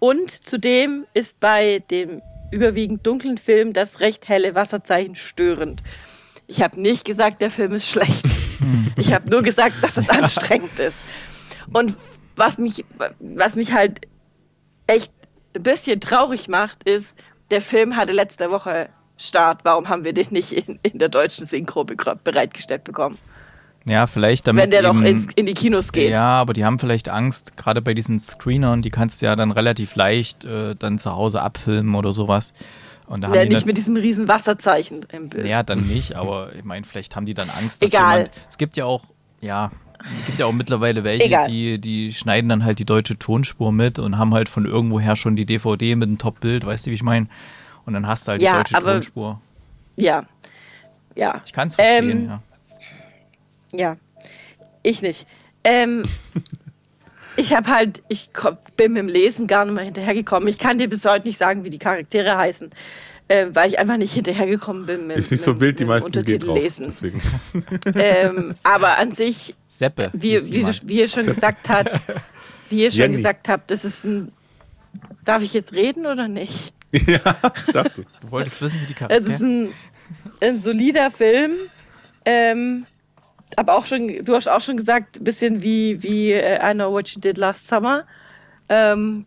[0.00, 5.82] Und zudem ist bei dem überwiegend dunklen Film das recht helle Wasserzeichen störend.
[6.46, 8.24] Ich habe nicht gesagt, der Film ist schlecht.
[8.96, 10.96] Ich habe nur gesagt, dass es anstrengend ist.
[11.72, 11.94] Und
[12.34, 12.84] was mich,
[13.20, 14.00] was mich halt
[14.88, 15.12] echt
[15.54, 17.16] ein bisschen traurig macht, ist,
[17.52, 19.60] der Film hatte letzte Woche Start.
[19.64, 23.18] Warum haben wir den nicht in, in der deutschen Synchro bereitgestellt bekommen?
[23.88, 24.64] Ja, vielleicht damit.
[24.64, 26.10] Wenn der doch in die Kinos geht.
[26.10, 29.50] Ja, aber die haben vielleicht Angst, gerade bei diesen Screenern, die kannst du ja dann
[29.50, 32.52] relativ leicht äh, dann zu Hause abfilmen oder sowas.
[33.06, 35.46] Und da ja, nicht mit diesem riesen Wasserzeichen im Bild.
[35.46, 38.18] Ja, dann nicht, aber ich meine, vielleicht haben die dann Angst, dass Egal.
[38.18, 38.30] jemand.
[38.48, 39.02] Es gibt ja auch,
[39.40, 39.70] ja,
[40.20, 43.98] es gibt ja auch mittlerweile welche, die, die schneiden dann halt die deutsche Tonspur mit
[43.98, 47.02] und haben halt von irgendwoher schon die DVD mit einem Top-Bild, weißt du, wie ich
[47.02, 47.28] meine?
[47.86, 49.40] Und dann hast du halt ja, die deutsche aber, Tonspur.
[49.98, 50.24] Ja.
[51.16, 51.40] Ja.
[51.46, 52.42] Ich kann es verstehen, ähm, ja.
[53.72, 53.96] Ja,
[54.82, 55.26] ich nicht.
[55.64, 56.04] Ähm,
[57.36, 58.30] ich habe halt, ich
[58.76, 60.48] bin mit dem Lesen gar nicht mehr hinterhergekommen.
[60.48, 62.70] Ich kann dir bis heute nicht sagen, wie die Charaktere heißen,
[63.28, 65.06] äh, weil ich einfach nicht hinterhergekommen bin.
[65.06, 66.86] Mit, ist nicht so mit, wild, die meisten Untertitel drauf, lesen.
[66.86, 67.22] Deswegen.
[67.94, 71.34] Ähm, aber an sich, Seppe, wie, wie, du, wie ihr schon Seppe.
[71.34, 72.00] gesagt habt,
[72.70, 73.16] wie ihr schon Jenny.
[73.16, 74.32] gesagt habt, das ist ein.
[75.24, 76.72] Darf ich jetzt reden oder nicht?
[76.90, 77.20] Ja,
[77.72, 78.04] darfst du.
[78.22, 79.22] Du wolltest wissen, wie die Charaktere.
[79.22, 79.68] Es ist ein,
[80.40, 81.52] ein solider Film.
[82.24, 82.86] Ähm,
[83.56, 86.92] aber auch schon, du hast auch schon gesagt, ein bisschen wie, wie uh, I Know
[86.92, 88.04] What You Did Last Summer.
[88.68, 89.24] Ähm,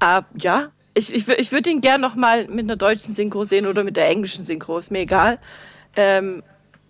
[0.00, 3.84] äh, ja, ich, ich, ich würde ihn gern nochmal mit einer deutschen Synchro sehen oder
[3.84, 5.38] mit der englischen Synchro, ist mir egal.
[5.96, 6.42] Ähm,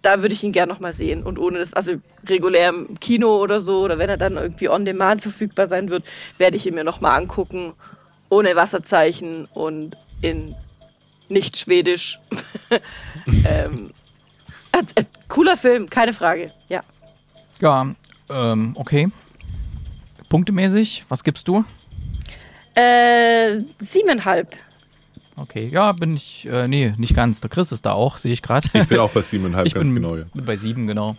[0.03, 1.23] da würde ich ihn gern nochmal sehen.
[1.23, 1.93] Und ohne das, also
[2.27, 6.05] regulär im Kino oder so, oder wenn er dann irgendwie on demand verfügbar sein wird,
[6.39, 7.75] werde ich ihn mir nochmal angucken.
[8.31, 10.55] Ohne Wasserzeichen und in
[11.29, 12.19] nicht Schwedisch.
[13.45, 13.91] ähm,
[14.73, 16.83] äh, äh, cooler Film, keine Frage, ja.
[17.61, 17.95] Ja,
[18.29, 19.09] ähm, okay.
[20.29, 21.65] Punktemäßig, was gibst du?
[22.75, 24.57] Äh, siebeneinhalb.
[25.37, 27.41] Okay, ja, bin ich, äh, nee, nicht ganz.
[27.41, 28.69] Der Chris ist da auch, sehe ich gerade.
[28.75, 30.25] Ich bin auch bei siebeneinhalb, ich ganz bin genau, ja.
[30.35, 31.17] bei sieben, genau.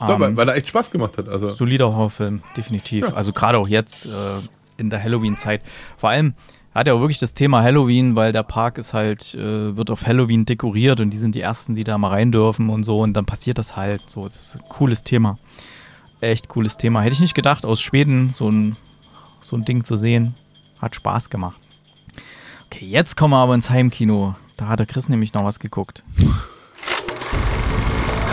[0.00, 1.28] Doch, um, weil, ähm, weil er echt Spaß gemacht hat.
[1.28, 1.48] Also.
[1.48, 3.08] Solider Horrorfilm, definitiv.
[3.08, 3.14] Ja.
[3.14, 4.40] Also gerade auch jetzt äh,
[4.76, 5.62] in der Halloween-Zeit.
[5.96, 6.34] Vor allem,
[6.74, 10.06] hat ja auch wirklich das Thema Halloween, weil der Park ist halt, äh, wird auf
[10.06, 13.14] Halloween dekoriert und die sind die ersten, die da mal rein dürfen und so und
[13.14, 14.08] dann passiert das halt.
[14.08, 15.38] So, das ist ein cooles Thema.
[16.20, 17.00] Echt cooles Thema.
[17.02, 18.76] Hätte ich nicht gedacht, aus Schweden so ein,
[19.40, 20.34] so ein Ding zu sehen.
[20.80, 21.58] Hat Spaß gemacht.
[22.66, 24.36] Okay, jetzt kommen wir aber ins Heimkino.
[24.56, 26.04] Da hat der Chris nämlich noch was geguckt.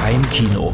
[0.02, 0.74] Heimkino.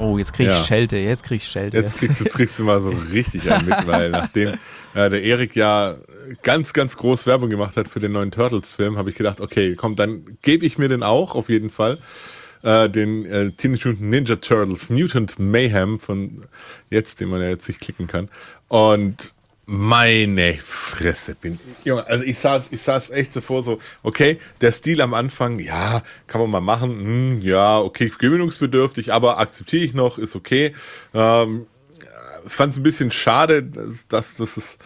[0.00, 0.64] Oh, jetzt krieg ich Ja.
[0.64, 1.76] Schelte, jetzt krieg ich Schelte.
[1.76, 4.54] Jetzt kriegst, jetzt kriegst du mal so richtig einen mit, weil nachdem
[4.94, 5.96] äh, der Erik ja
[6.42, 9.96] ganz, ganz groß Werbung gemacht hat für den neuen Turtles-Film, habe ich gedacht, okay, komm,
[9.96, 11.98] dann gebe ich mir den auch auf jeden Fall.
[12.62, 16.44] Äh, den äh, Teenage Mutant Ninja Turtles Mutant Mayhem von
[16.90, 18.28] jetzt, den man ja jetzt nicht klicken kann.
[18.68, 19.34] Und
[19.70, 25.00] meine Fresse bin Junge, also ich saß, ich saß echt davor so, okay, der Stil
[25.00, 30.18] am Anfang, ja, kann man mal machen, hm, ja, okay, gewöhnungsbedürftig, aber akzeptiere ich noch,
[30.18, 30.74] ist okay.
[31.14, 31.66] Ähm,
[32.46, 34.78] fand es ein bisschen schade, dass, dass, dass es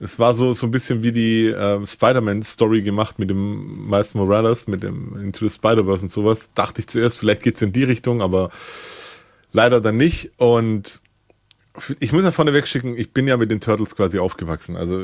[0.00, 4.68] es war so, so ein bisschen wie die ähm, Spider-Man-Story gemacht mit dem Miles Morales,
[4.68, 6.50] mit dem Into the Spider-Verse und sowas.
[6.54, 8.50] Dachte ich zuerst, vielleicht geht's in die Richtung, aber
[9.50, 10.30] leider dann nicht.
[10.36, 11.02] Und
[12.00, 14.76] ich muss ja vorneweg schicken, ich bin ja mit den Turtles quasi aufgewachsen.
[14.76, 15.02] Also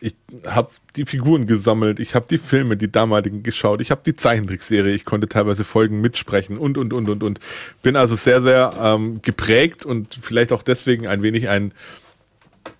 [0.00, 4.16] ich habe die Figuren gesammelt, ich habe die Filme, die damaligen geschaut, ich habe die
[4.16, 7.40] Zeichentrickserie, ich konnte teilweise Folgen mitsprechen und, und, und, und, und.
[7.82, 11.72] Bin also sehr, sehr ähm, geprägt und vielleicht auch deswegen ein wenig ein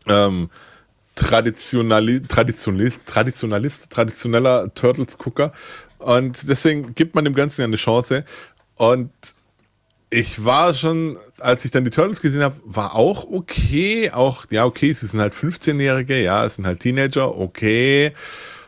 [0.09, 0.51] ähm,
[1.15, 5.53] Traditionali Traditionalist, Traditionalist, traditioneller Turtles-Gucker.
[5.99, 8.25] Und deswegen gibt man dem Ganzen ja eine Chance.
[8.77, 9.13] Und
[10.13, 14.11] ich war schon, als ich dann die Turtles gesehen habe, war auch okay.
[14.11, 18.13] Auch, ja, okay, sie sind halt 15-Jährige, ja, es sind halt Teenager, okay.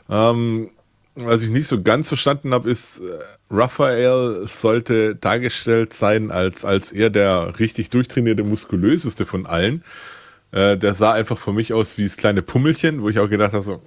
[0.09, 0.71] Ähm,
[1.15, 3.03] was ich nicht so ganz verstanden habe, ist, äh,
[3.51, 9.85] Raphael sollte dargestellt sein als, als er der richtig durchtrainierte, muskulöseste von allen.
[10.51, 13.53] Äh, der sah einfach für mich aus wie das kleine Pummelchen, wo ich auch gedacht
[13.53, 13.83] habe, so,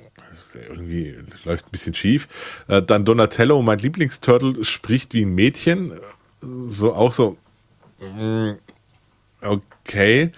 [0.70, 2.28] irgendwie läuft ein bisschen schief.
[2.68, 5.94] Äh, dann Donatello, mein Lieblingsturtle, spricht wie ein Mädchen.
[6.68, 7.36] So auch so,
[9.42, 10.32] okay.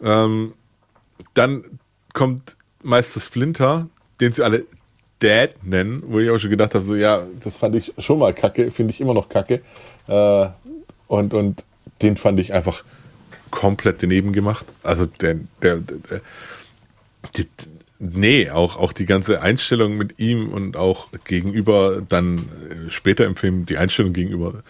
[0.00, 0.54] Ähm,
[1.34, 1.62] dann
[2.12, 3.88] kommt Meister Splinter,
[4.20, 4.64] den sie alle
[5.20, 8.32] Dad nennen, wo ich auch schon gedacht habe, so ja, das fand ich schon mal
[8.32, 9.62] kacke, finde ich immer noch kacke.
[10.06, 10.48] Äh,
[11.08, 11.64] und, und
[12.02, 12.84] den fand ich einfach
[13.50, 14.66] komplett daneben gemacht.
[14.82, 16.20] Also der, der, der,
[17.36, 17.46] die,
[17.98, 23.36] nee, auch, auch die ganze Einstellung mit ihm und auch gegenüber dann äh, später im
[23.36, 24.62] Film die Einstellung gegenüber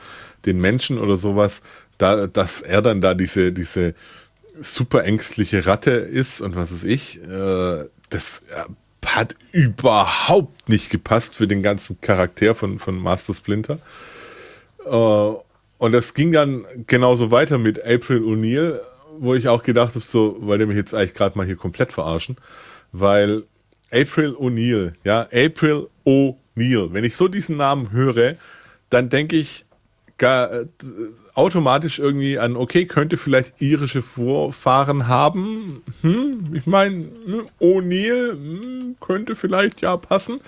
[0.47, 1.63] den Menschen oder sowas,
[1.99, 3.95] da, dass er dann da diese, diese
[4.61, 8.65] super ängstliche Ratte ist und was weiß ich, äh, das äh,
[9.07, 13.79] hat überhaupt nicht gepasst für den ganzen Charakter von, von Master Splinter.
[14.85, 14.91] Äh,
[15.79, 18.81] und das ging dann genauso weiter mit April O'Neil,
[19.19, 21.93] wo ich auch gedacht habe, so, weil der mich jetzt eigentlich gerade mal hier komplett
[21.93, 22.37] verarschen,
[22.93, 23.45] weil
[23.93, 28.35] April O'Neil, ja, April O'Neil, wenn ich so diesen Namen höre,
[28.91, 29.65] dann denke ich
[30.19, 30.67] gar, äh,
[31.35, 35.83] automatisch irgendwie an, okay, könnte vielleicht irische Vorfahren haben.
[36.03, 40.41] Hm, ich meine, hm, O'Neill hm, könnte vielleicht ja passen.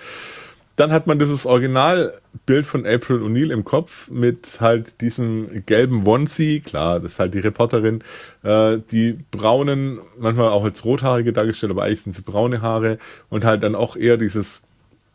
[0.76, 6.60] Dann hat man dieses Originalbild von April O'Neil im Kopf mit halt diesem gelben Onesie,
[6.60, 8.02] klar, das ist halt die Reporterin,
[8.42, 12.98] äh, die braunen, manchmal auch als rothaarige dargestellt, aber eigentlich sind sie braune Haare
[13.28, 14.62] und halt dann auch eher dieses,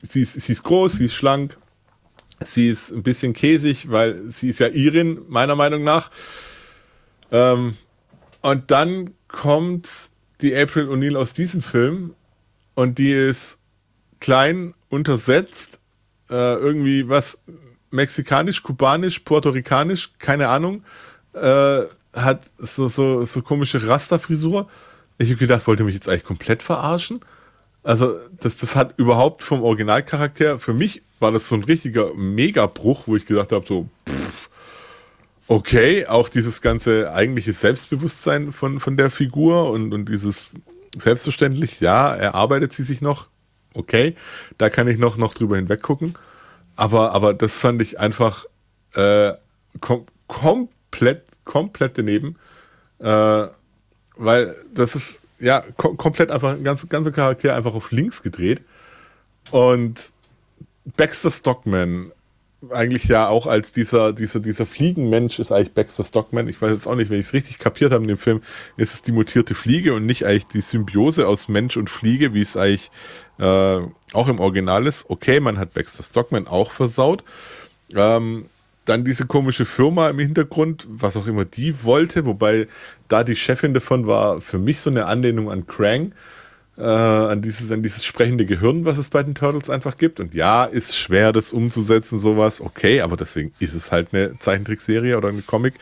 [0.03, 1.57] sie ist, sie ist groß, sie ist schlank,
[2.43, 6.11] sie ist ein bisschen käsig, weil sie ist ja Irin, meiner Meinung nach.
[7.31, 7.75] Ähm,
[8.41, 10.09] und dann kommt
[10.41, 12.13] die April O'Neil aus diesem Film
[12.75, 13.59] und die ist
[14.19, 15.79] klein, untersetzt,
[16.29, 17.37] äh, irgendwie was
[17.91, 20.83] mexikanisch, kubanisch, puerto-ricanisch, keine Ahnung,
[21.33, 21.81] äh,
[22.13, 24.69] hat so, so, so komische Rasterfrisur.
[25.17, 27.21] Ich habe gedacht, wollt ihr mich jetzt eigentlich komplett verarschen?
[27.83, 33.07] Also, das, das hat überhaupt vom Originalcharakter, für mich war das so ein richtiger Megabruch,
[33.07, 34.49] wo ich gedacht habe, so, pff,
[35.47, 40.53] okay, auch dieses ganze eigentliche Selbstbewusstsein von, von der Figur und, und dieses
[40.97, 43.27] selbstverständlich, ja, erarbeitet sie sich noch,
[43.73, 44.15] okay,
[44.57, 46.17] da kann ich noch, noch drüber hinweg gucken.
[46.75, 48.45] Aber, aber das fand ich einfach
[48.95, 49.33] äh,
[49.79, 52.37] kom komplett, komplett daneben.
[52.99, 53.47] Äh,
[54.17, 58.61] weil das ist ja kom komplett einfach ein ganz, ganzer Charakter einfach auf links gedreht.
[59.51, 60.13] Und
[60.97, 62.11] Baxter Stockman,
[62.71, 66.47] eigentlich ja auch als dieser, dieser, dieser Fliegenmensch ist eigentlich Baxter Stockman.
[66.47, 68.41] Ich weiß jetzt auch nicht, wenn ich es richtig kapiert habe in dem Film,
[68.77, 72.41] ist es die mutierte Fliege und nicht eigentlich die Symbiose aus Mensch und Fliege, wie
[72.41, 72.91] es eigentlich
[73.39, 73.79] äh,
[74.13, 75.09] auch im Original ist.
[75.09, 77.23] Okay, man hat Baxter Stockman auch versaut.
[77.93, 78.45] Ähm,
[78.85, 82.67] dann diese komische Firma im Hintergrund, was auch immer die wollte, wobei
[83.07, 86.13] da die Chefin davon war für mich so eine Anlehnung an Krang,
[86.77, 90.19] äh, an, dieses, an dieses sprechende Gehirn, was es bei den Turtles einfach gibt.
[90.19, 95.17] Und ja, ist schwer, das umzusetzen, sowas, okay, aber deswegen ist es halt eine Zeichentrickserie
[95.17, 95.75] oder eine Comic.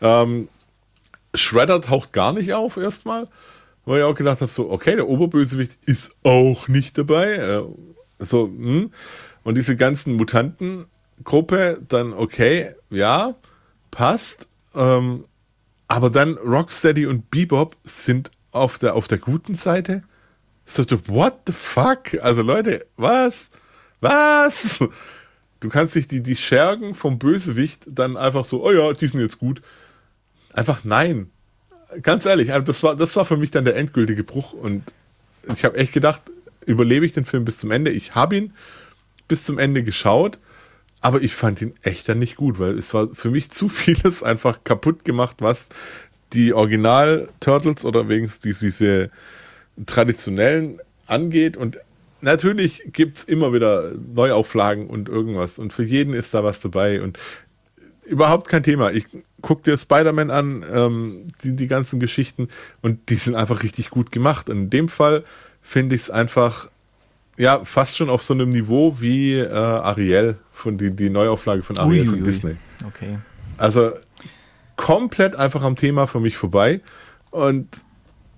[0.00, 0.48] Ähm,
[1.34, 3.28] Shredder taucht gar nicht auf erstmal,
[3.84, 7.34] wo ich auch gedacht habe, so, okay, der Oberbösewicht ist auch nicht dabei.
[7.34, 7.62] Äh,
[8.18, 8.90] so, hm.
[9.42, 10.86] Und diese ganzen Mutanten,
[11.22, 13.34] Gruppe, dann okay, ja,
[13.90, 14.48] passt.
[14.74, 15.24] Ähm,
[15.88, 20.02] aber dann Rocksteady und Bebop sind auf der, auf der guten Seite.
[20.66, 22.14] So, what the fuck?
[22.22, 23.50] Also Leute, was?
[24.00, 24.80] Was?
[25.60, 29.20] Du kannst dich die, die Schergen vom Bösewicht dann einfach so, oh ja, die sind
[29.20, 29.62] jetzt gut.
[30.52, 31.30] Einfach nein.
[32.02, 34.92] Ganz ehrlich, also das war, das war für mich dann der endgültige Bruch und
[35.54, 36.20] ich habe echt gedacht,
[36.66, 37.90] überlebe ich den Film bis zum Ende?
[37.92, 38.52] Ich habe ihn
[39.28, 40.38] bis zum Ende geschaut,
[41.00, 44.22] aber ich fand ihn echt dann nicht gut, weil es war für mich zu vieles
[44.22, 45.68] einfach kaputt gemacht, was
[46.32, 49.10] die Original-Turtles oder wenigstens diese
[49.84, 51.56] traditionellen angeht.
[51.56, 51.78] Und
[52.20, 55.58] natürlich gibt es immer wieder Neuauflagen und irgendwas.
[55.58, 57.02] Und für jeden ist da was dabei.
[57.02, 57.18] Und
[58.04, 58.90] überhaupt kein Thema.
[58.92, 59.06] Ich
[59.42, 62.48] gucke dir Spider-Man an, ähm, die, die ganzen Geschichten,
[62.82, 64.48] und die sind einfach richtig gut gemacht.
[64.48, 65.24] Und in dem Fall
[65.60, 66.68] finde ich es einfach,
[67.36, 71.76] ja, fast schon auf so einem Niveau wie äh, Ariel, von die, die Neuauflage von
[71.78, 72.24] Ariel ui, von.
[72.24, 72.56] Disney.
[72.86, 73.18] Okay.
[73.58, 73.92] Also
[74.76, 76.80] komplett einfach am Thema für mich vorbei.
[77.30, 77.68] Und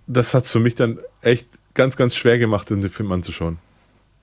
[0.09, 3.59] das hat es für mich dann echt ganz, ganz schwer gemacht, den Film anzuschauen.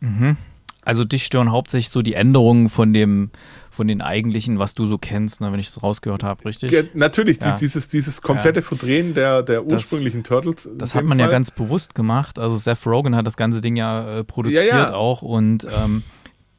[0.02, 0.36] Mhm.
[0.84, 3.32] Also dich stören hauptsächlich so die Änderungen von dem,
[3.72, 6.72] von den eigentlichen, was du so kennst, ne, wenn ich es rausgehört habe, richtig?
[6.72, 7.52] Ja, natürlich, ja.
[7.54, 8.66] Die, dieses, dieses komplette ja.
[8.66, 10.70] Verdrehen der, der ursprünglichen das, Turtles.
[10.76, 11.28] Das hat man Fall.
[11.28, 12.38] ja ganz bewusst gemacht.
[12.38, 16.04] Also Seth Rogen hat das ganze Ding ja äh, produziert auch und ähm,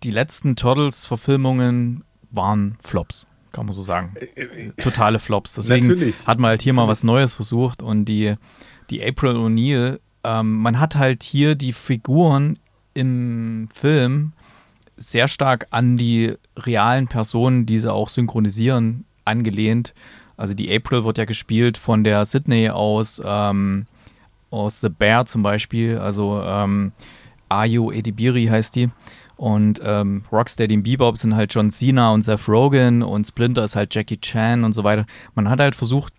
[0.02, 4.14] die letzten Turtles-Verfilmungen waren Flops kann man so sagen.
[4.16, 5.54] Äh, äh, Totale Flops.
[5.54, 6.14] Deswegen Natürlich.
[6.26, 8.34] hat man halt hier mal was Neues versucht und die,
[8.91, 12.59] die April O'Neil, ähm, man hat halt hier die Figuren
[12.95, 14.32] im Film
[14.97, 19.95] sehr stark an die realen Personen, die sie auch synchronisieren, angelehnt.
[20.37, 23.87] Also die April wird ja gespielt von der Sydney aus, ähm,
[24.51, 26.93] aus The Bear zum Beispiel, also ähm,
[27.49, 28.91] Ayo Edibiri heißt die.
[29.37, 33.76] Und ähm, Rocksteady und Bebop sind halt John Cena und Seth Rogen und Splinter ist
[33.76, 35.05] halt Jackie Chan und so weiter.
[35.34, 36.14] Man hat halt versucht,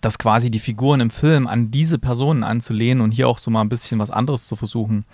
[0.00, 3.60] das quasi die Figuren im Film an diese Personen anzulehnen und hier auch so mal
[3.60, 5.04] ein bisschen was anderes zu versuchen.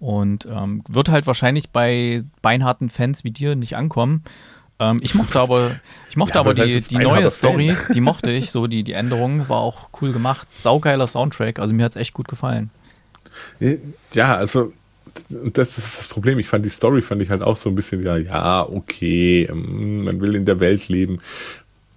[0.00, 4.24] Und ähm, wird halt wahrscheinlich bei beinharten Fans wie dir nicht ankommen.
[4.80, 5.76] Ähm, ich mochte aber,
[6.10, 9.48] ich mochte ja, aber die, die neue Story, die mochte ich, so die, die Änderung,
[9.48, 10.48] war auch cool gemacht.
[10.58, 12.70] Saugeiler Soundtrack, also mir hat es echt gut gefallen.
[14.12, 14.72] Ja, also
[15.28, 16.38] das ist das Problem.
[16.38, 20.04] Ich fand die Story, fand ich halt auch so ein bisschen, ja, ja, okay, ähm,
[20.04, 21.20] man will in der Welt leben.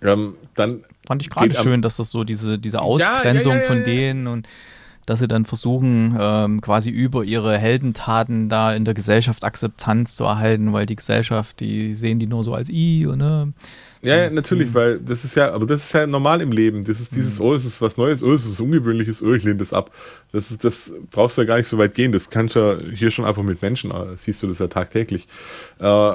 [0.02, 3.68] Ähm, dann fand ich gerade schön, dass das so diese, diese Ausgrenzung ja, ja, ja,
[3.68, 4.48] von denen und
[5.06, 10.24] dass sie dann versuchen, ähm, quasi über ihre Heldentaten da in der Gesellschaft Akzeptanz zu
[10.24, 13.54] erhalten, weil die Gesellschaft, die sehen die nur so als I, ne?
[14.02, 14.74] Ja, natürlich, mhm.
[14.74, 16.84] weil das ist ja, aber das ist ja normal im Leben.
[16.84, 17.46] Das ist dieses, mhm.
[17.46, 19.92] oh, es ist was Neues, oh, es ist Ungewöhnliches, oh, ich lehne das ab.
[20.32, 22.12] Das ist, das brauchst du ja gar nicht so weit gehen.
[22.12, 25.28] Das kannst du ja hier schon einfach mit Menschen, äh, siehst du das ja tagtäglich.
[25.80, 26.14] Äh,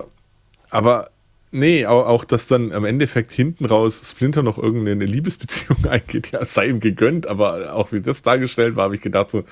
[0.71, 1.11] aber
[1.53, 6.45] Nee, auch, auch, dass dann am Endeffekt hinten raus Splinter noch irgendeine Liebesbeziehung eingeht, ja,
[6.45, 9.43] sei ihm gegönnt, aber auch wie das dargestellt war, habe ich gedacht so,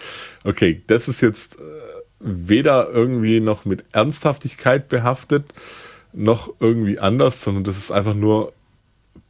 [0.44, 1.62] okay, das ist jetzt äh,
[2.20, 5.52] weder irgendwie noch mit Ernsthaftigkeit behaftet,
[6.12, 8.52] noch irgendwie anders, sondern das ist einfach nur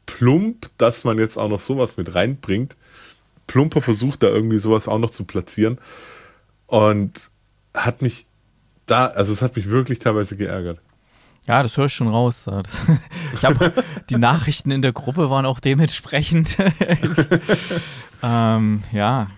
[0.05, 2.77] plump, dass man jetzt auch noch sowas mit reinbringt.
[3.47, 5.79] Plumper versucht da irgendwie sowas auch noch zu platzieren
[6.67, 7.31] und
[7.75, 8.27] hat mich
[8.87, 10.81] da, also es hat mich wirklich teilweise geärgert.
[11.49, 12.47] Ja, das höre ich schon raus.
[13.35, 13.73] Ich habe
[14.11, 16.59] die Nachrichten in der Gruppe waren auch dementsprechend.
[18.23, 19.29] ähm, ja,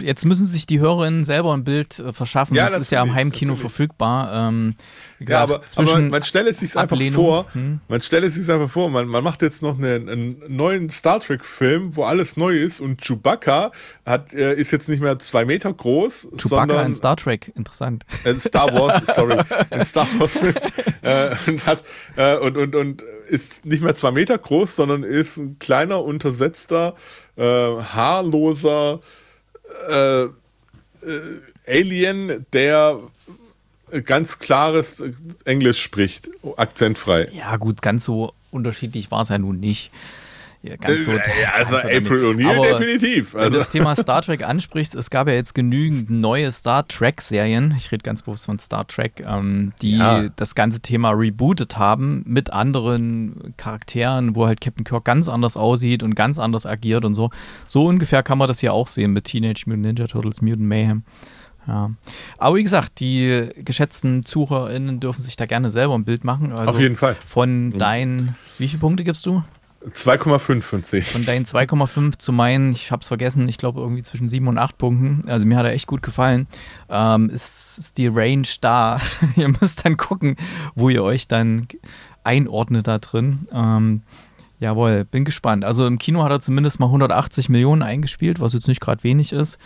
[0.00, 2.54] Jetzt müssen sich die Hörerinnen selber ein Bild äh, verschaffen.
[2.54, 3.72] Ja, das ist ja am Heimkino natürlich.
[3.72, 4.48] verfügbar.
[4.48, 4.74] Ähm,
[5.18, 7.46] gesagt, ja, aber, aber, man stelle es sich einfach vor.
[7.52, 7.80] Hm.
[7.88, 8.88] Man stelle es sich einfach vor.
[8.90, 12.80] Man, man macht jetzt noch eine, einen neuen Star Trek Film, wo alles neu ist
[12.80, 13.72] und Chewbacca
[14.04, 18.04] hat, äh, ist jetzt nicht mehr zwei Meter groß, Chewbacca sondern in Star Trek, interessant.
[18.24, 21.82] Äh, Star Wars, sorry, in Star Wars äh, und hat
[22.16, 26.94] äh, und und und ist nicht mehr zwei Meter groß, sondern ist ein kleiner untersetzter,
[27.36, 29.00] äh, haarloser
[29.88, 30.30] äh, äh,
[31.66, 33.00] Alien, der
[34.04, 35.02] ganz klares
[35.44, 37.30] Englisch spricht, akzentfrei.
[37.32, 39.90] Ja, gut, ganz so unterschiedlich war es ja nun nicht.
[40.80, 41.20] Ganz so, ja,
[41.54, 43.34] also April O'Neil definitiv.
[43.34, 43.44] Also.
[43.46, 47.74] Wenn du das Thema Star Trek ansprichst, es gab ja jetzt genügend neue Star Trek-Serien,
[47.76, 50.28] ich rede ganz bewusst von Star Trek, ähm, die ja.
[50.36, 56.02] das ganze Thema rebootet haben mit anderen Charakteren, wo halt Captain Kirk ganz anders aussieht
[56.02, 57.30] und ganz anders agiert und so.
[57.66, 61.02] So ungefähr kann man das hier auch sehen mit Teenage Mutant Ninja Turtles Mutant Mayhem.
[61.66, 61.90] Ja.
[62.38, 66.52] Aber wie gesagt, die geschätzten ZuhörerInnen dürfen sich da gerne selber ein Bild machen.
[66.52, 67.16] Also Auf jeden Fall.
[67.26, 69.42] Von deinen, wie viele Punkte gibst du?
[69.92, 71.02] 2,5 von 10.
[71.02, 74.58] Von deinen 2,5 zu meinen, ich habe es vergessen, ich glaube irgendwie zwischen 7 und
[74.58, 75.28] 8 Punkten.
[75.28, 76.46] Also mir hat er echt gut gefallen.
[76.88, 79.00] Ähm, ist, ist die Range da?
[79.36, 80.36] ihr müsst dann gucken,
[80.74, 81.68] wo ihr euch dann
[82.24, 83.46] einordnet da drin.
[83.52, 84.02] Ähm,
[84.58, 85.64] jawohl, bin gespannt.
[85.64, 89.32] Also im Kino hat er zumindest mal 180 Millionen eingespielt, was jetzt nicht gerade wenig
[89.32, 89.58] ist.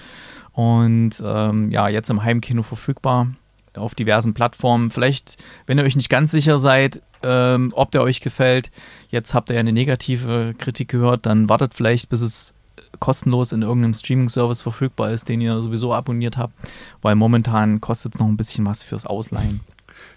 [0.52, 3.28] Und ähm, ja, jetzt im Heimkino verfügbar
[3.74, 4.90] auf diversen Plattformen.
[4.90, 8.70] Vielleicht, wenn ihr euch nicht ganz sicher seid, ähm, ob der euch gefällt,
[9.10, 12.54] jetzt habt ihr ja eine negative Kritik gehört, dann wartet vielleicht, bis es
[12.98, 16.54] kostenlos in irgendeinem Streaming-Service verfügbar ist, den ihr sowieso abonniert habt,
[17.02, 19.60] weil momentan kostet es noch ein bisschen was fürs Ausleihen.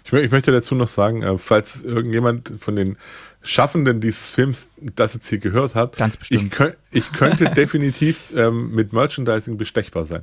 [0.04, 2.96] Ich, ich möchte dazu noch sagen, äh, falls irgendjemand von den
[3.44, 6.44] Schaffenden dieses Films das jetzt hier gehört hat, Ganz bestimmt.
[6.44, 10.22] Ich, könnt, ich könnte definitiv ähm, mit Merchandising bestechbar sein.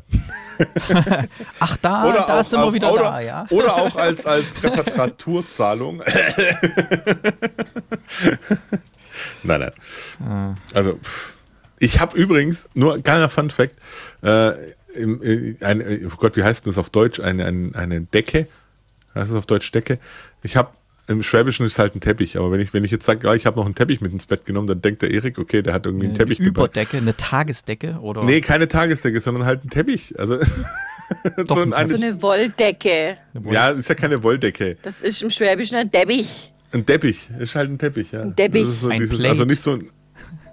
[1.59, 3.45] Ach, da, Oder da auch, sind wir wieder oder, da, ja.
[3.51, 6.01] Oder auch als, als Reparaturzahlung.
[9.43, 9.71] nein, nein.
[10.23, 10.55] Ah.
[10.73, 10.99] Also,
[11.79, 13.75] ich habe übrigens, nur ein kleiner Fun Fact,
[14.23, 17.19] äh, äh, ein, äh, oh Gott, wie heißt das auf Deutsch?
[17.19, 18.47] Eine, eine, eine Decke.
[19.15, 19.99] Heißt das auf Deutsch Decke?
[20.43, 20.69] Ich habe
[21.07, 23.33] im Schwäbischen ist es halt ein Teppich, aber wenn ich, wenn ich jetzt sage, ja,
[23.33, 25.73] ich habe noch einen Teppich mit ins Bett genommen, dann denkt der Erik, okay, der
[25.73, 26.49] hat irgendwie einen Eine Teppich dabei.
[26.49, 28.23] Überdecke, eine Tagesdecke oder?
[28.23, 30.17] Nee, keine Tagesdecke, sondern halt ein Teppich.
[30.17, 30.37] Also
[31.47, 33.17] so ein ein, So eine, eine Wolldecke.
[33.49, 34.77] ja, ist ja keine Wolldecke.
[34.83, 36.53] Das ist im Schwäbischen ein Deppich.
[36.71, 38.21] Ein Teppich, ist halt ein Teppich, ja.
[38.21, 38.61] Ein Teppich.
[38.61, 39.31] Das ist so Ein dieses, Plate.
[39.31, 39.89] also nicht so ein,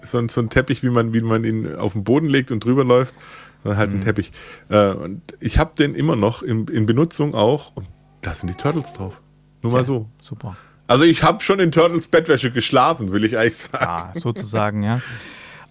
[0.03, 2.65] so, ein, so ein Teppich, wie man, wie man ihn auf den Boden legt und
[2.65, 3.15] drüber läuft,
[3.63, 3.97] sondern halt Mhm.
[3.97, 4.33] ein Teppich.
[4.69, 7.87] Äh, und ich habe den immer noch in, in Benutzung auch und
[8.23, 9.21] da sind die Turtles drauf.
[9.63, 10.07] Nur mal so.
[10.21, 10.57] Super.
[10.87, 13.85] Also ich habe schon in Turtles Bettwäsche geschlafen, will ich eigentlich sagen.
[13.85, 15.01] Ja, sozusagen, ja.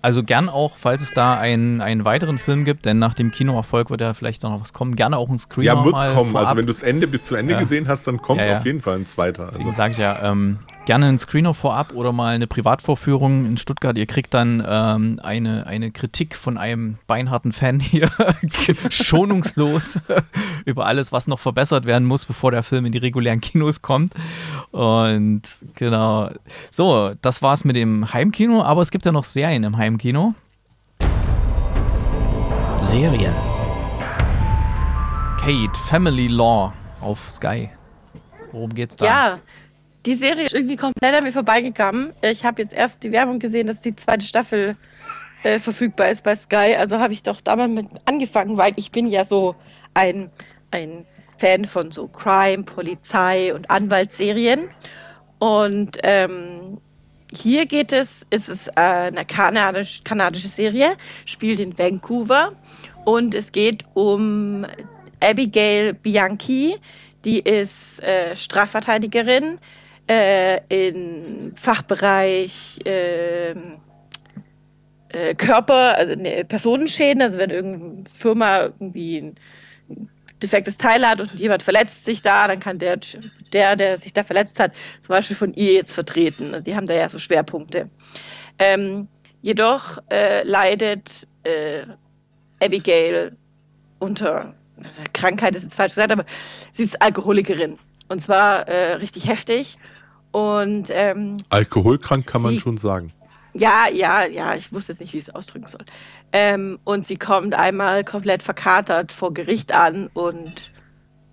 [0.03, 3.89] Also gern auch, falls es da einen, einen weiteren Film gibt, denn nach dem Kinoerfolg
[3.89, 6.31] wird ja vielleicht noch was kommen, gerne auch ein Screener Ja, wird kommen.
[6.31, 6.45] vorab.
[6.45, 7.59] Also wenn du das Ende bis zu Ende Ja.
[7.59, 8.57] gesehen hast, dann kommt Ja, ja.
[8.59, 9.47] auf jeden Fall ein zweiter.
[9.47, 13.57] Deswegen Also, sage ich ja, ähm, gerne einen Screener vorab oder mal eine Privatvorführung in
[13.57, 13.97] Stuttgart.
[13.97, 18.09] Ihr kriegt dann ähm, eine, eine Kritik von einem beinharten Fan hier,
[18.89, 19.99] schonungslos
[20.65, 24.13] über alles, was noch verbessert werden muss, bevor der Film in die regulären Kinos kommt.
[24.71, 25.41] Und
[25.75, 26.31] genau,
[26.71, 30.35] so, das war's mit dem Heimkino, aber es gibt ja noch Serien im Heimkino.
[32.81, 33.35] Serien.
[35.37, 36.71] Kate, Family Law
[37.01, 37.69] auf Sky.
[38.53, 39.05] Worum geht's da?
[39.05, 39.39] Ja,
[40.07, 42.13] die Serie ist irgendwie komplett an mir vorbeigegangen.
[42.21, 44.77] Ich habe jetzt erst die Werbung gesehen, dass die zweite Staffel
[45.43, 46.75] äh, verfügbar ist bei Sky.
[46.79, 49.53] Also habe ich doch damals mit angefangen, weil ich bin ja so
[49.95, 50.31] ein,
[50.71, 51.05] ein
[51.39, 54.69] Fan von so Crime, Polizei und Anwaltsserien.
[55.39, 56.79] Und ähm,
[57.33, 60.95] hier geht es, ist es äh, eine kanadisch, kanadische Serie,
[61.25, 62.53] spielt in Vancouver
[63.03, 64.65] und es geht um
[65.21, 66.77] Abigail Bianchi,
[67.25, 69.59] die ist äh, Strafverteidigerin
[70.09, 79.35] äh, im Fachbereich äh, äh, Körper, also ne, Personenschäden, also wenn irgendeine Firma irgendwie ein
[80.41, 82.99] defektes Teil hat und jemand verletzt sich da, dann kann der,
[83.53, 86.53] der, der sich da verletzt hat, zum Beispiel von ihr jetzt vertreten.
[86.53, 87.89] Also die haben da ja so Schwerpunkte.
[88.59, 89.07] Ähm,
[89.41, 91.83] jedoch äh, leidet äh,
[92.61, 93.35] Abigail
[93.99, 96.25] unter also Krankheit ist jetzt falsch gesagt, aber
[96.71, 97.79] sie ist Alkoholikerin.
[98.09, 99.77] Und zwar äh, richtig heftig.
[100.31, 103.13] Und ähm, alkoholkrank kann man Sie- schon sagen.
[103.53, 105.81] ja, ja, ja, ich wusste jetzt nicht, wie ich es ausdrücken soll.
[106.33, 110.71] Ähm, und sie kommt einmal komplett verkatert vor Gericht an und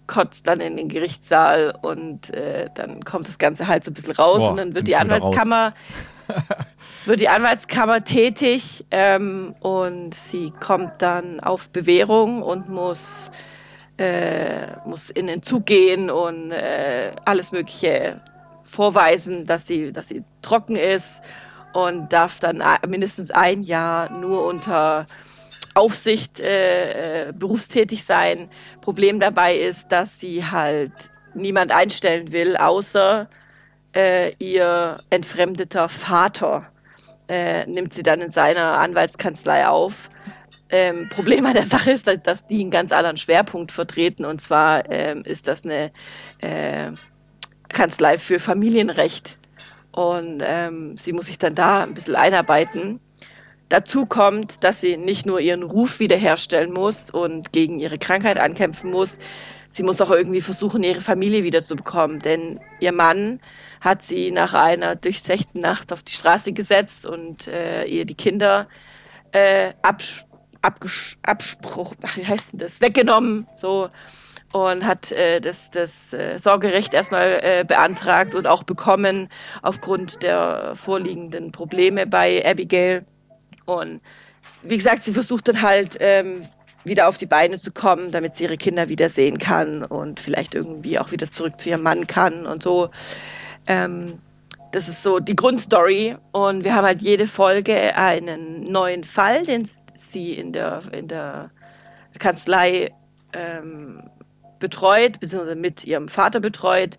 [0.06, 4.12] kotzt dann in den Gerichtssaal und äh, dann kommt das Ganze halt so ein bisschen
[4.12, 4.96] raus Boah, und dann wird die.
[4.96, 5.72] Anwaltskammer
[7.06, 13.30] wird die Anwaltskammer tätig ähm, und sie kommt dann auf Bewährung und muss
[13.98, 18.20] äh, muss in Entzug gehen und äh, alles Mögliche
[18.74, 21.22] vorweisen, dass sie, dass sie trocken ist
[21.72, 25.06] und darf dann mindestens ein Jahr nur unter
[25.74, 28.48] Aufsicht äh, äh, berufstätig sein.
[28.80, 30.92] Problem dabei ist, dass sie halt
[31.34, 33.28] niemand einstellen will, außer
[33.94, 36.70] äh, ihr entfremdeter Vater
[37.28, 40.10] äh, nimmt sie dann in seiner Anwaltskanzlei auf.
[40.70, 44.24] Ähm, Problem an der Sache ist, dass, dass die einen ganz anderen Schwerpunkt vertreten.
[44.24, 45.90] Und zwar ähm, ist das eine
[46.40, 46.92] äh,
[47.74, 49.38] Kanzlei für Familienrecht.
[49.92, 53.00] Und ähm, sie muss sich dann da ein bisschen einarbeiten.
[53.68, 58.90] Dazu kommt, dass sie nicht nur ihren Ruf wiederherstellen muss und gegen ihre Krankheit ankämpfen
[58.90, 59.18] muss,
[59.68, 62.18] sie muss auch irgendwie versuchen, ihre Familie wiederzubekommen.
[62.20, 63.40] Denn ihr Mann
[63.80, 68.68] hat sie nach einer durchzechten Nacht auf die Straße gesetzt und äh, ihr die Kinder
[69.32, 70.24] äh, absch
[70.62, 73.46] abgesch Abspruch, ach, wie heißt denn das, weggenommen.
[73.54, 73.90] So.
[74.54, 79.28] Und hat äh, das, das äh, Sorgerecht erstmal äh, beantragt und auch bekommen
[79.62, 83.04] aufgrund der vorliegenden Probleme bei Abigail.
[83.66, 84.00] Und
[84.62, 86.42] wie gesagt, sie versucht dann halt ähm,
[86.84, 90.54] wieder auf die Beine zu kommen, damit sie ihre Kinder wieder sehen kann und vielleicht
[90.54, 92.90] irgendwie auch wieder zurück zu ihrem Mann kann und so.
[93.66, 94.20] Ähm,
[94.70, 99.68] das ist so die Grundstory und wir haben halt jede Folge einen neuen Fall, den
[99.94, 101.50] sie in der, in der
[102.20, 102.92] Kanzlei
[103.32, 104.00] ähm,
[104.64, 106.98] betreut, beziehungsweise mit ihrem Vater betreut.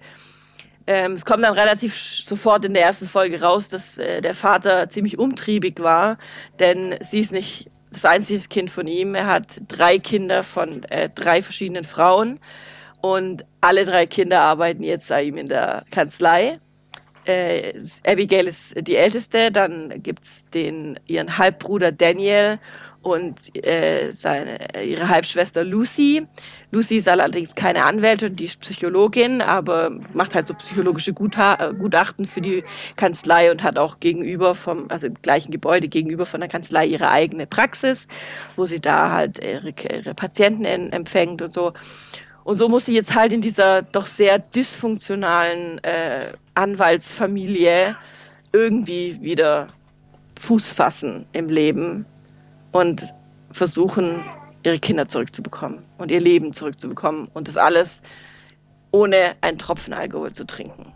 [0.87, 4.87] Ähm, es kommt dann relativ sofort in der ersten Folge raus, dass äh, der Vater
[4.87, 6.17] ziemlich umtriebig war,
[6.59, 9.15] denn sie ist nicht das einzige Kind von ihm.
[9.15, 12.39] Er hat drei Kinder von äh, drei verschiedenen Frauen
[13.01, 16.59] und alle drei Kinder arbeiten jetzt bei ihm in der Kanzlei.
[17.25, 17.73] Äh,
[18.05, 22.59] Abigail ist die älteste, dann gibt es ihren Halbbruder Daniel
[23.05, 26.25] und äh, seine, ihre Halbschwester Lucy.
[26.71, 32.25] Lucy ist allerdings keine Anwältin, die ist Psychologin, aber macht halt so psychologische Gutha Gutachten
[32.25, 32.63] für die
[32.95, 37.11] Kanzlei und hat auch gegenüber vom, also im gleichen Gebäude gegenüber von der Kanzlei ihre
[37.11, 38.07] eigene Praxis,
[38.55, 41.73] wo sie da halt ihre, ihre Patienten empfängt und so.
[42.43, 47.95] Und so muss sie jetzt halt in dieser doch sehr dysfunktionalen äh, Anwaltsfamilie
[48.51, 49.67] irgendwie wieder
[50.39, 52.07] Fuß fassen im Leben
[52.75, 53.13] und
[53.51, 54.21] versuchen,
[54.63, 58.01] ihre Kinder zurückzubekommen und ihr Leben zurückzubekommen und das alles
[58.91, 60.91] ohne einen Tropfen Alkohol zu trinken.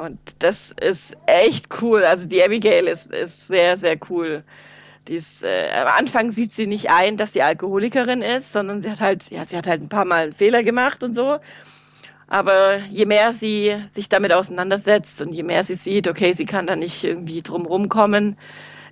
[0.00, 2.02] Und das ist echt cool.
[2.02, 4.42] Also die Abigail ist, ist sehr, sehr cool.
[5.06, 8.90] Die ist, äh, am Anfang sieht sie nicht ein, dass sie Alkoholikerin ist, sondern sie
[8.90, 11.38] hat halt, ja, sie hat halt ein paar Mal einen Fehler gemacht und so.
[12.26, 16.66] Aber je mehr sie sich damit auseinandersetzt und je mehr sie sieht, okay, sie kann
[16.66, 18.36] da nicht irgendwie drum rumkommen,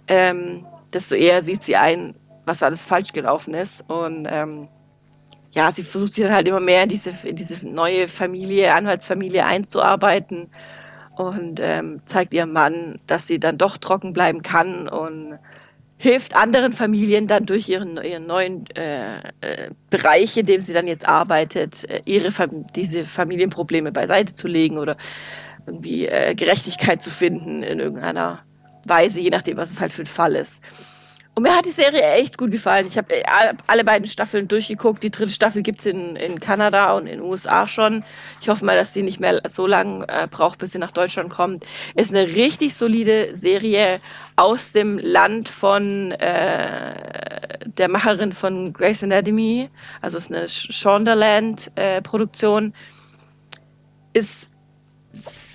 [0.06, 2.14] ähm, desto eher sieht sie ein,
[2.50, 3.84] was alles falsch gelaufen ist.
[3.88, 4.68] Und ähm,
[5.52, 9.44] ja, sie versucht sich dann halt immer mehr in diese, in diese neue Familie, Anwaltsfamilie
[9.44, 10.48] einzuarbeiten
[11.16, 15.38] und ähm, zeigt ihrem Mann, dass sie dann doch trocken bleiben kann und
[15.98, 20.86] hilft anderen Familien dann durch ihren, ihren neuen äh, äh, Bereich, in dem sie dann
[20.86, 22.32] jetzt arbeitet, äh, ihre
[22.74, 24.96] diese Familienprobleme beiseite zu legen oder
[25.66, 28.40] irgendwie äh, Gerechtigkeit zu finden in irgendeiner
[28.86, 30.62] Weise, je nachdem, was es halt für ein Fall ist.
[31.40, 32.86] Und mir hat die Serie echt gut gefallen.
[32.86, 33.22] Ich habe äh,
[33.66, 35.02] alle beiden Staffeln durchgeguckt.
[35.02, 38.04] Die dritte Staffel gibt es in, in Kanada und in den USA schon.
[38.42, 41.30] Ich hoffe mal, dass die nicht mehr so lange äh, braucht, bis sie nach Deutschland
[41.30, 41.64] kommt.
[41.94, 44.02] Ist eine richtig solide Serie
[44.36, 49.70] aus dem Land von äh, der Macherin von Grey's Anatomy.
[50.02, 52.74] Also ist eine Shondaland-Produktion.
[54.12, 54.50] Äh, ist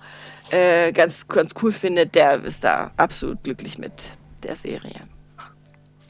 [0.51, 5.01] äh, ganz, ganz cool findet, der ist da absolut glücklich mit der Serie.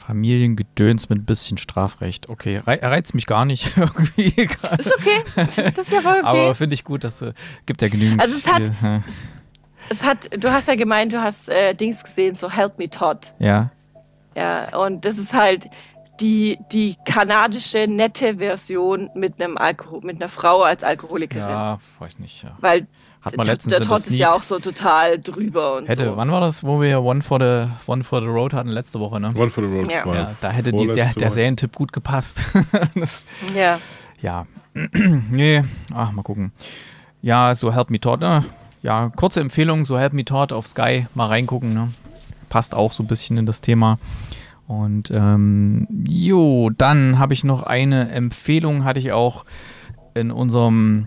[0.09, 2.31] Familiengedöns mit ein bisschen Strafrecht.
[2.31, 4.29] Okay, Re reizt mich gar nicht irgendwie.
[4.29, 5.23] Ist okay.
[5.37, 6.25] Das ist ja voll okay.
[6.25, 7.35] Aber finde ich gut, dass äh,
[7.67, 8.23] gibt ja genügend.
[8.23, 8.71] Also es hat,
[9.91, 13.35] es hat, du hast ja gemeint, du hast äh, Dings gesehen, so Help Me Todd.
[13.39, 13.71] Ja.
[14.37, 15.69] Ja, und das ist halt
[16.21, 21.49] die, die kanadische nette Version mit einem Alkohol, mit einer Frau als Alkoholikerin.
[21.49, 22.43] Ja, weiß nicht.
[22.43, 22.51] Ja.
[22.61, 22.87] Weil
[23.23, 26.17] Hat man letztens der Todd ist ja auch so total drüber und hätte, so.
[26.17, 28.69] Wann war das, wo wir One for the, One for the Road hatten?
[28.69, 29.29] Letzte Woche, ne?
[29.35, 29.91] One for the Road.
[29.91, 30.07] Ja.
[30.13, 31.35] Ja, da hätte vorletzte der Woche.
[31.35, 32.41] Serientipp gut gepasst.
[32.95, 33.79] das, Ja.
[34.21, 34.47] ja.
[35.31, 35.63] nee,
[35.95, 36.53] ach, mal gucken.
[37.23, 38.45] Ja, so Help Me Todd, ne?
[38.83, 41.89] Ja, kurze Empfehlung, so Help Me Todd auf Sky, mal reingucken, ne?
[42.49, 43.99] Passt auch so ein bisschen in das Thema.
[44.69, 49.45] Und ähm, jo, dann habe ich noch eine Empfehlung, hatte ich auch
[50.15, 51.07] in unserem,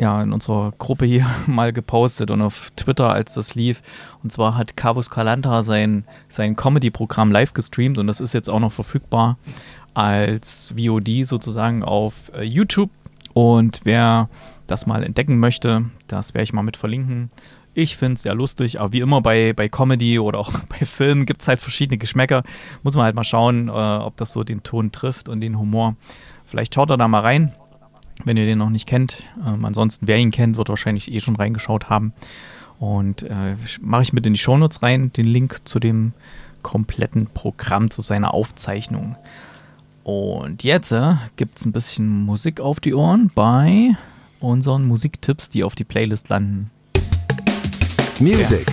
[0.00, 3.82] ja, in unserer Gruppe hier mal gepostet und auf Twitter, als das lief.
[4.22, 8.60] Und zwar hat Carvus Calanta sein, sein Comedy-Programm live gestreamt und das ist jetzt auch
[8.60, 9.38] noch verfügbar
[9.92, 12.90] als VOD sozusagen auf äh, YouTube.
[13.32, 14.28] Und wer
[14.66, 17.28] das mal entdecken möchte, das werde ich mal mit verlinken.
[17.74, 21.26] Ich finde es sehr lustig, aber wie immer bei, bei Comedy oder auch bei Filmen
[21.26, 22.44] gibt es halt verschiedene Geschmäcker.
[22.82, 25.96] Muss man halt mal schauen, äh, ob das so den Ton trifft und den Humor.
[26.46, 27.52] Vielleicht schaut er da mal rein,
[28.24, 29.22] wenn ihr den noch nicht kennt.
[29.44, 32.12] Ähm, ansonsten, wer ihn kennt, wird wahrscheinlich eh schon reingeschaut haben.
[32.78, 36.12] Und äh, mache ich mit in die Shownotes rein, den Link zu dem
[36.62, 39.16] kompletten Programm, zu seiner Aufzeichnung.
[40.04, 43.96] Und jetzt äh, gibt es ein bisschen Musik auf die Ohren bei
[44.44, 46.70] unseren Musiktipps, die auf die Playlist landen.
[48.20, 48.66] Music.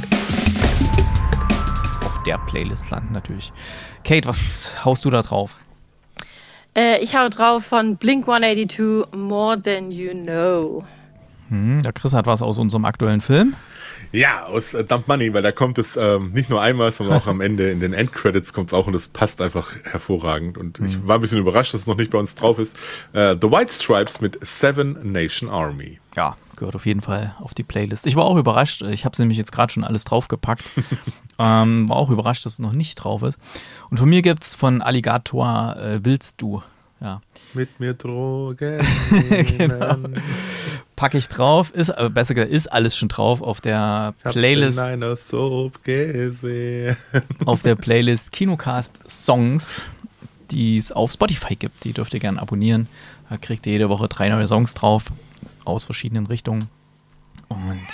[2.06, 3.52] Auf der Playlist landen natürlich.
[4.04, 5.56] Kate, was haust du da drauf?
[6.76, 10.84] Äh, ich hau drauf von Blink 182 More Than You Know.
[11.50, 13.56] Hm, der Chris hat was aus unserem aktuellen Film.
[14.12, 17.28] Ja, aus äh, Dump Money, weil da kommt es ähm, nicht nur einmal, sondern auch
[17.28, 20.58] am Ende in den Endcredits kommt es auch und es passt einfach hervorragend.
[20.58, 22.78] Und ich war ein bisschen überrascht, dass es noch nicht bei uns drauf ist.
[23.14, 26.00] Äh, The White Stripes mit Seven Nation Army.
[26.16, 28.06] Ja, gehört auf jeden Fall auf die Playlist.
[28.06, 28.82] Ich war auch überrascht.
[28.82, 30.64] Ich habe es nämlich jetzt gerade schon alles draufgepackt.
[31.40, 33.40] ähm, war auch überrascht, dass es noch nicht drauf ist.
[33.90, 36.62] Und von mir gibt es von Alligator äh, Willst du.
[37.00, 37.22] Ja.
[37.56, 38.80] Mit mir Drogen.
[39.58, 39.98] genau.
[41.02, 41.72] Packe ich drauf.
[41.72, 44.78] Ist, äh, besser gesagt, ist alles schon drauf auf der Ich Playlist.
[44.78, 46.96] in einer Soap gesehen.
[47.46, 49.88] auf der Playlist Kinocast Songs,
[50.52, 51.86] die es auf Spotify gibt.
[51.86, 52.88] Die dürft ihr gerne abonnieren.
[53.32, 55.06] Da kriegt ihr jede Woche drei neue Songs drauf
[55.66, 56.68] aus verschiedenen Richtungen.
[57.48, 57.88] Und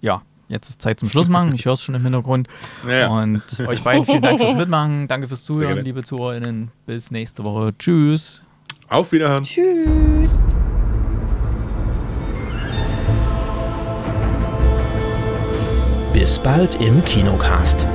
[0.00, 1.54] ja, jetzt ist Zeit zum Schluss machen.
[1.54, 2.48] Ich höre es schon im Hintergrund.
[2.88, 3.06] Ja.
[3.06, 5.06] Und euch beiden vielen Dank fürs Mitmachen.
[5.06, 6.72] Danke fürs Zuhören, liebe ZuhörerInnen.
[6.86, 7.72] Bis nächste Woche.
[7.78, 8.44] Tschüss.
[8.88, 9.44] Auf Wiederhören.
[9.44, 10.40] Tschüss.
[16.12, 17.86] Bis bald im Kinocast.